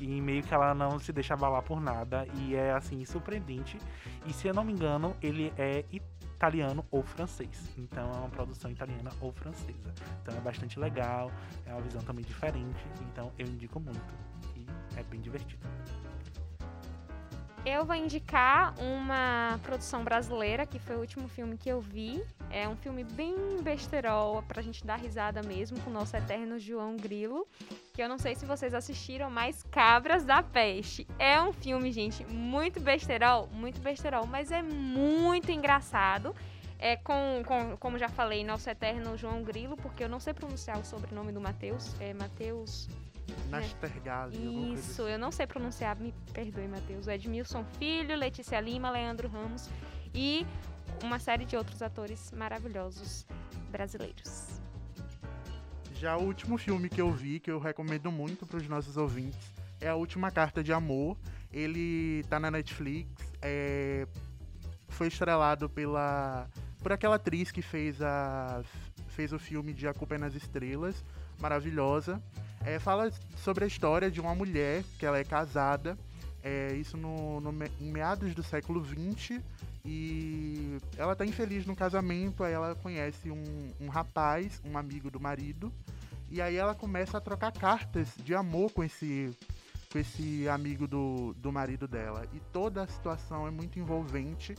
e 0.00 0.20
meio 0.20 0.42
que 0.42 0.54
ela 0.54 0.74
não 0.74 0.98
se 0.98 1.12
deixa 1.12 1.34
abalar 1.34 1.62
por 1.62 1.80
nada 1.80 2.26
e 2.36 2.54
é 2.54 2.72
assim 2.72 3.04
surpreendente. 3.04 3.76
E 4.26 4.32
se 4.32 4.46
eu 4.46 4.54
não 4.54 4.64
me 4.64 4.72
engano, 4.72 5.16
ele 5.20 5.52
é 5.58 5.84
ou 6.90 7.02
francês. 7.02 7.70
Então 7.76 8.10
é 8.12 8.16
uma 8.16 8.28
produção 8.28 8.70
italiana 8.70 9.10
ou 9.20 9.32
francesa. 9.32 9.94
Então 10.22 10.36
é 10.36 10.40
bastante 10.40 10.78
legal, 10.78 11.30
é 11.66 11.72
uma 11.72 11.82
visão 11.82 12.00
também 12.02 12.24
diferente. 12.24 12.84
Então 13.12 13.32
eu 13.38 13.46
indico 13.46 13.78
muito 13.78 14.14
e 14.56 14.66
é 14.98 15.02
bem 15.02 15.20
divertido. 15.20 15.66
Eu 17.64 17.84
vou 17.84 17.94
indicar 17.94 18.74
uma 18.80 19.60
produção 19.62 20.02
brasileira, 20.02 20.64
que 20.64 20.78
foi 20.78 20.96
o 20.96 21.00
último 21.00 21.28
filme 21.28 21.58
que 21.58 21.68
eu 21.68 21.78
vi. 21.78 22.24
É 22.50 22.66
um 22.66 22.74
filme 22.74 23.04
bem 23.04 23.36
besterol, 23.62 24.42
pra 24.44 24.62
gente 24.62 24.84
dar 24.84 24.96
risada 24.96 25.42
mesmo, 25.42 25.78
com 25.80 25.90
o 25.90 25.92
nosso 25.92 26.16
eterno 26.16 26.58
João 26.58 26.96
Grilo. 26.96 27.46
Que 28.00 28.04
eu 28.04 28.08
não 28.08 28.18
sei 28.18 28.34
se 28.34 28.46
vocês 28.46 28.72
assistiram, 28.72 29.28
mas 29.28 29.62
Cabras 29.64 30.24
da 30.24 30.42
Peste. 30.42 31.06
É 31.18 31.38
um 31.38 31.52
filme, 31.52 31.92
gente, 31.92 32.24
muito 32.24 32.80
besterol, 32.80 33.46
muito 33.52 33.78
besterol, 33.78 34.24
mas 34.26 34.50
é 34.50 34.62
muito 34.62 35.52
engraçado. 35.52 36.34
É 36.78 36.96
com, 36.96 37.42
com, 37.44 37.76
como 37.76 37.98
já 37.98 38.08
falei, 38.08 38.42
nosso 38.42 38.70
eterno 38.70 39.18
João 39.18 39.42
Grilo, 39.42 39.76
porque 39.76 40.02
eu 40.02 40.08
não 40.08 40.18
sei 40.18 40.32
pronunciar 40.32 40.78
o 40.78 40.82
sobrenome 40.82 41.30
do 41.30 41.42
Matheus. 41.42 41.94
É 42.00 42.14
Matheus. 42.14 42.88
Alguma 44.34 44.68
coisa 44.68 44.80
Isso, 44.80 45.02
eu 45.02 45.18
não 45.18 45.30
sei 45.30 45.46
pronunciar, 45.46 45.94
me 46.00 46.14
perdoe, 46.32 46.68
Matheus. 46.68 47.06
Edmilson 47.06 47.66
Filho, 47.78 48.16
Letícia 48.16 48.58
Lima, 48.60 48.90
Leandro 48.90 49.28
Ramos 49.28 49.68
e 50.14 50.46
uma 51.04 51.18
série 51.18 51.44
de 51.44 51.54
outros 51.54 51.82
atores 51.82 52.32
maravilhosos 52.32 53.26
brasileiros. 53.70 54.59
Já 56.00 56.16
o 56.16 56.22
último 56.22 56.56
filme 56.56 56.88
que 56.88 56.98
eu 56.98 57.12
vi, 57.12 57.38
que 57.38 57.50
eu 57.50 57.58
recomendo 57.58 58.10
muito 58.10 58.46
para 58.46 58.56
os 58.56 58.66
nossos 58.66 58.96
ouvintes, 58.96 59.38
é 59.78 59.88
A 59.90 59.94
Última 59.94 60.30
Carta 60.30 60.64
de 60.64 60.72
Amor. 60.72 61.14
Ele 61.52 62.24
tá 62.26 62.40
na 62.40 62.50
Netflix, 62.50 63.10
é, 63.42 64.06
foi 64.88 65.08
estrelado 65.08 65.68
pela 65.68 66.48
por 66.78 66.90
aquela 66.90 67.16
atriz 67.16 67.50
que 67.50 67.60
fez 67.60 68.00
a 68.00 68.62
fez 69.08 69.30
o 69.34 69.38
filme 69.38 69.74
de 69.74 69.86
A 69.86 69.92
Culpa 69.92 70.14
é 70.14 70.18
nas 70.18 70.34
Estrelas, 70.34 71.04
maravilhosa. 71.38 72.18
É, 72.64 72.78
fala 72.78 73.12
sobre 73.36 73.64
a 73.64 73.66
história 73.66 74.10
de 74.10 74.22
uma 74.22 74.34
mulher 74.34 74.82
que 74.98 75.04
ela 75.04 75.18
é 75.18 75.24
casada, 75.24 75.98
é, 76.42 76.74
isso 76.74 76.96
no, 76.96 77.40
no 77.40 77.52
em 77.80 77.90
meados 77.90 78.34
do 78.34 78.42
século 78.42 78.84
XX, 78.84 79.40
e 79.84 80.78
ela 80.96 81.16
tá 81.16 81.24
infeliz 81.24 81.66
no 81.66 81.74
casamento, 81.74 82.44
aí 82.44 82.52
ela 82.52 82.74
conhece 82.74 83.30
um, 83.30 83.72
um 83.80 83.88
rapaz, 83.88 84.60
um 84.64 84.76
amigo 84.76 85.10
do 85.10 85.20
marido, 85.20 85.72
e 86.30 86.40
aí 86.40 86.56
ela 86.56 86.74
começa 86.74 87.18
a 87.18 87.20
trocar 87.20 87.52
cartas 87.52 88.14
de 88.22 88.34
amor 88.34 88.70
com 88.72 88.84
esse, 88.84 89.36
com 89.90 89.98
esse 89.98 90.48
amigo 90.48 90.86
do, 90.86 91.34
do 91.34 91.50
marido 91.50 91.88
dela. 91.88 92.24
E 92.32 92.40
toda 92.52 92.84
a 92.84 92.86
situação 92.86 93.46
é 93.46 93.50
muito 93.50 93.78
envolvente. 93.78 94.54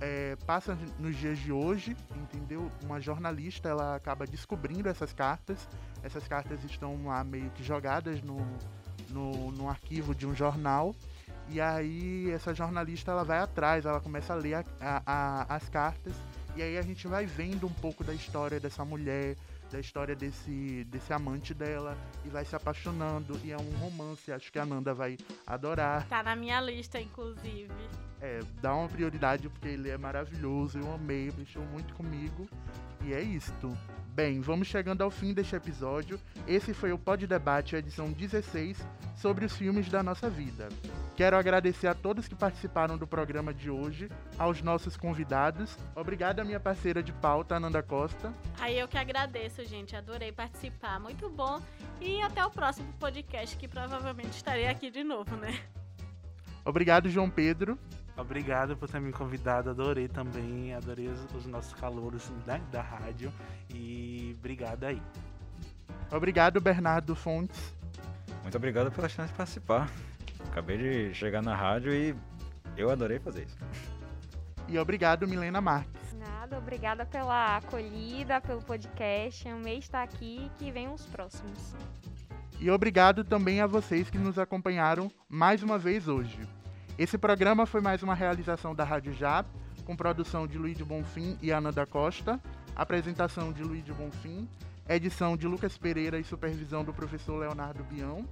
É, 0.00 0.36
passa 0.46 0.78
nos 0.96 1.16
dias 1.16 1.36
de 1.40 1.50
hoje, 1.50 1.96
entendeu? 2.14 2.70
Uma 2.84 3.00
jornalista 3.00 3.68
ela 3.68 3.96
acaba 3.96 4.26
descobrindo 4.26 4.88
essas 4.88 5.12
cartas. 5.12 5.68
Essas 6.04 6.28
cartas 6.28 6.62
estão 6.62 7.06
lá 7.06 7.24
meio 7.24 7.50
que 7.50 7.64
jogadas 7.64 8.22
no, 8.22 8.38
no, 9.10 9.50
no 9.50 9.68
arquivo 9.68 10.14
de 10.14 10.24
um 10.24 10.34
jornal. 10.34 10.94
E 11.50 11.60
aí 11.60 12.30
essa 12.30 12.54
jornalista 12.54 13.10
ela 13.10 13.24
vai 13.24 13.38
atrás, 13.38 13.84
ela 13.86 14.00
começa 14.00 14.32
a 14.32 14.36
ler 14.36 14.54
a- 14.54 14.64
a- 14.80 15.02
a- 15.06 15.54
as 15.56 15.68
cartas. 15.68 16.12
E 16.54 16.62
aí 16.62 16.76
a 16.76 16.82
gente 16.82 17.06
vai 17.06 17.24
vendo 17.24 17.66
um 17.66 17.72
pouco 17.72 18.02
da 18.04 18.12
história 18.12 18.58
dessa 18.60 18.84
mulher, 18.84 19.36
da 19.70 19.78
história 19.78 20.14
desse, 20.14 20.84
desse 20.90 21.12
amante 21.12 21.54
dela, 21.54 21.96
e 22.24 22.28
vai 22.28 22.44
se 22.44 22.54
apaixonando. 22.56 23.38
E 23.44 23.52
é 23.52 23.56
um 23.56 23.70
romance, 23.78 24.30
acho 24.32 24.50
que 24.52 24.58
a 24.58 24.66
Nanda 24.66 24.92
vai 24.92 25.16
adorar. 25.46 26.06
Tá 26.08 26.22
na 26.22 26.34
minha 26.36 26.60
lista, 26.60 27.00
inclusive. 27.00 27.68
É, 28.20 28.40
dá 28.60 28.74
uma 28.74 28.88
prioridade 28.88 29.48
porque 29.48 29.68
ele 29.68 29.88
é 29.88 29.96
maravilhoso, 29.96 30.78
eu 30.78 30.92
amei, 30.92 31.32
mexeu 31.38 31.62
muito 31.62 31.94
comigo. 31.94 32.48
E 33.04 33.12
é 33.14 33.22
isto. 33.22 33.76
Bem, 34.18 34.40
vamos 34.40 34.66
chegando 34.66 35.02
ao 35.02 35.12
fim 35.12 35.32
deste 35.32 35.54
episódio. 35.54 36.18
Esse 36.44 36.74
foi 36.74 36.90
o 36.90 36.98
Pod 36.98 37.24
Debate, 37.24 37.76
edição 37.76 38.10
16, 38.10 38.84
sobre 39.14 39.44
os 39.44 39.56
filmes 39.56 39.88
da 39.88 40.02
nossa 40.02 40.28
vida. 40.28 40.68
Quero 41.14 41.36
agradecer 41.36 41.86
a 41.86 41.94
todos 41.94 42.26
que 42.26 42.34
participaram 42.34 42.98
do 42.98 43.06
programa 43.06 43.54
de 43.54 43.70
hoje, 43.70 44.10
aos 44.36 44.60
nossos 44.60 44.96
convidados. 44.96 45.78
Obrigado 45.94 46.40
à 46.40 46.44
minha 46.44 46.58
parceira 46.58 47.00
de 47.00 47.12
pauta, 47.12 47.54
Ananda 47.54 47.80
Costa. 47.80 48.34
Aí 48.58 48.76
eu 48.76 48.88
que 48.88 48.98
agradeço, 48.98 49.64
gente. 49.64 49.94
Adorei 49.94 50.32
participar. 50.32 50.98
Muito 50.98 51.30
bom. 51.30 51.62
E 52.00 52.20
até 52.20 52.44
o 52.44 52.50
próximo 52.50 52.92
podcast, 52.94 53.56
que 53.56 53.68
provavelmente 53.68 54.32
estarei 54.32 54.66
aqui 54.66 54.90
de 54.90 55.04
novo, 55.04 55.36
né? 55.36 55.60
Obrigado, 56.64 57.08
João 57.08 57.30
Pedro. 57.30 57.78
Obrigado 58.18 58.76
por 58.76 58.88
ter 58.88 59.00
me 59.00 59.12
convidado, 59.12 59.70
adorei 59.70 60.08
também, 60.08 60.74
adorei 60.74 61.06
os, 61.06 61.24
os 61.36 61.46
nossos 61.46 61.72
calouros 61.72 62.28
né, 62.44 62.60
da 62.72 62.82
rádio 62.82 63.32
e 63.72 64.34
obrigado 64.40 64.84
aí. 64.84 65.00
Obrigado, 66.10 66.60
Bernardo 66.60 67.14
Fontes. 67.14 67.76
Muito 68.42 68.56
obrigado 68.56 68.90
pela 68.90 69.08
chance 69.08 69.30
de 69.30 69.36
participar. 69.36 69.88
Acabei 70.50 70.78
de 70.78 71.14
chegar 71.14 71.42
na 71.42 71.54
rádio 71.54 71.94
e 71.94 72.16
eu 72.76 72.90
adorei 72.90 73.20
fazer 73.20 73.44
isso. 73.44 73.56
E 74.66 74.76
obrigado, 74.78 75.26
Milena 75.28 75.60
Marques. 75.60 76.12
Nada, 76.14 76.58
obrigada 76.58 77.06
pela 77.06 77.58
acolhida, 77.58 78.40
pelo 78.40 78.60
podcast. 78.62 79.48
Amei 79.48 79.78
estar 79.78 80.02
aqui 80.02 80.46
e 80.46 80.58
que 80.58 80.72
venham 80.72 80.92
os 80.92 81.06
próximos. 81.06 81.74
E 82.58 82.68
obrigado 82.68 83.22
também 83.22 83.60
a 83.60 83.66
vocês 83.66 84.10
que 84.10 84.18
nos 84.18 84.40
acompanharam 84.40 85.08
mais 85.28 85.62
uma 85.62 85.78
vez 85.78 86.08
hoje. 86.08 86.57
Esse 86.98 87.16
programa 87.16 87.64
foi 87.64 87.80
mais 87.80 88.02
uma 88.02 88.12
realização 88.12 88.74
da 88.74 88.82
Rádio 88.82 89.14
Já, 89.14 89.44
com 89.84 89.94
produção 89.94 90.48
de 90.48 90.58
Luiz 90.58 90.76
de 90.76 90.84
Bonfim 90.84 91.38
e 91.40 91.52
Ana 91.52 91.70
da 91.70 91.86
Costa, 91.86 92.40
apresentação 92.74 93.52
de 93.52 93.62
Luiz 93.62 93.84
de 93.84 93.92
Bonfim, 93.92 94.48
edição 94.88 95.36
de 95.36 95.46
Lucas 95.46 95.78
Pereira 95.78 96.18
e 96.18 96.24
supervisão 96.24 96.82
do 96.82 96.92
professor 96.92 97.38
Leonardo 97.38 97.84
Bião. 97.84 98.24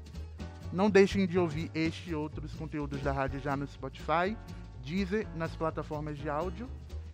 Não 0.73 0.91
deixem 0.91 1.29
de 1.29 1.39
ouvir 1.39 1.71
este 1.77 2.11
e 2.11 2.15
outros 2.17 2.55
conteúdos 2.55 3.01
da 3.03 3.13
Rádio 3.13 3.39
Já 3.39 3.57
no 3.57 3.69
Spotify, 3.69 4.37
Deezer, 4.85 5.29
nas 5.37 5.55
plataformas 5.55 6.19
de 6.19 6.29
áudio. 6.29 6.69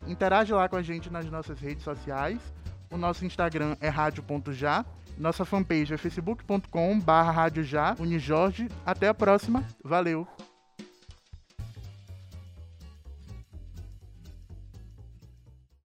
Interage 0.06 0.54
lá 0.54 0.66
com 0.70 0.76
a 0.76 0.82
gente 0.82 1.12
nas 1.12 1.26
nossas 1.26 1.60
redes 1.60 1.84
sociais. 1.84 2.40
O 2.90 2.96
nosso 2.96 3.26
Instagram 3.26 3.76
é 3.78 3.90
rádio.já. 3.90 4.86
Nossa 5.18 5.44
fanpage 5.44 5.92
é 5.92 5.98
facebook.com 5.98 6.98
barra 6.98 7.46
Unijorge. 7.98 8.68
Até 8.86 9.08
a 9.08 9.14
próxima. 9.14 9.62
Valeu! 9.84 10.26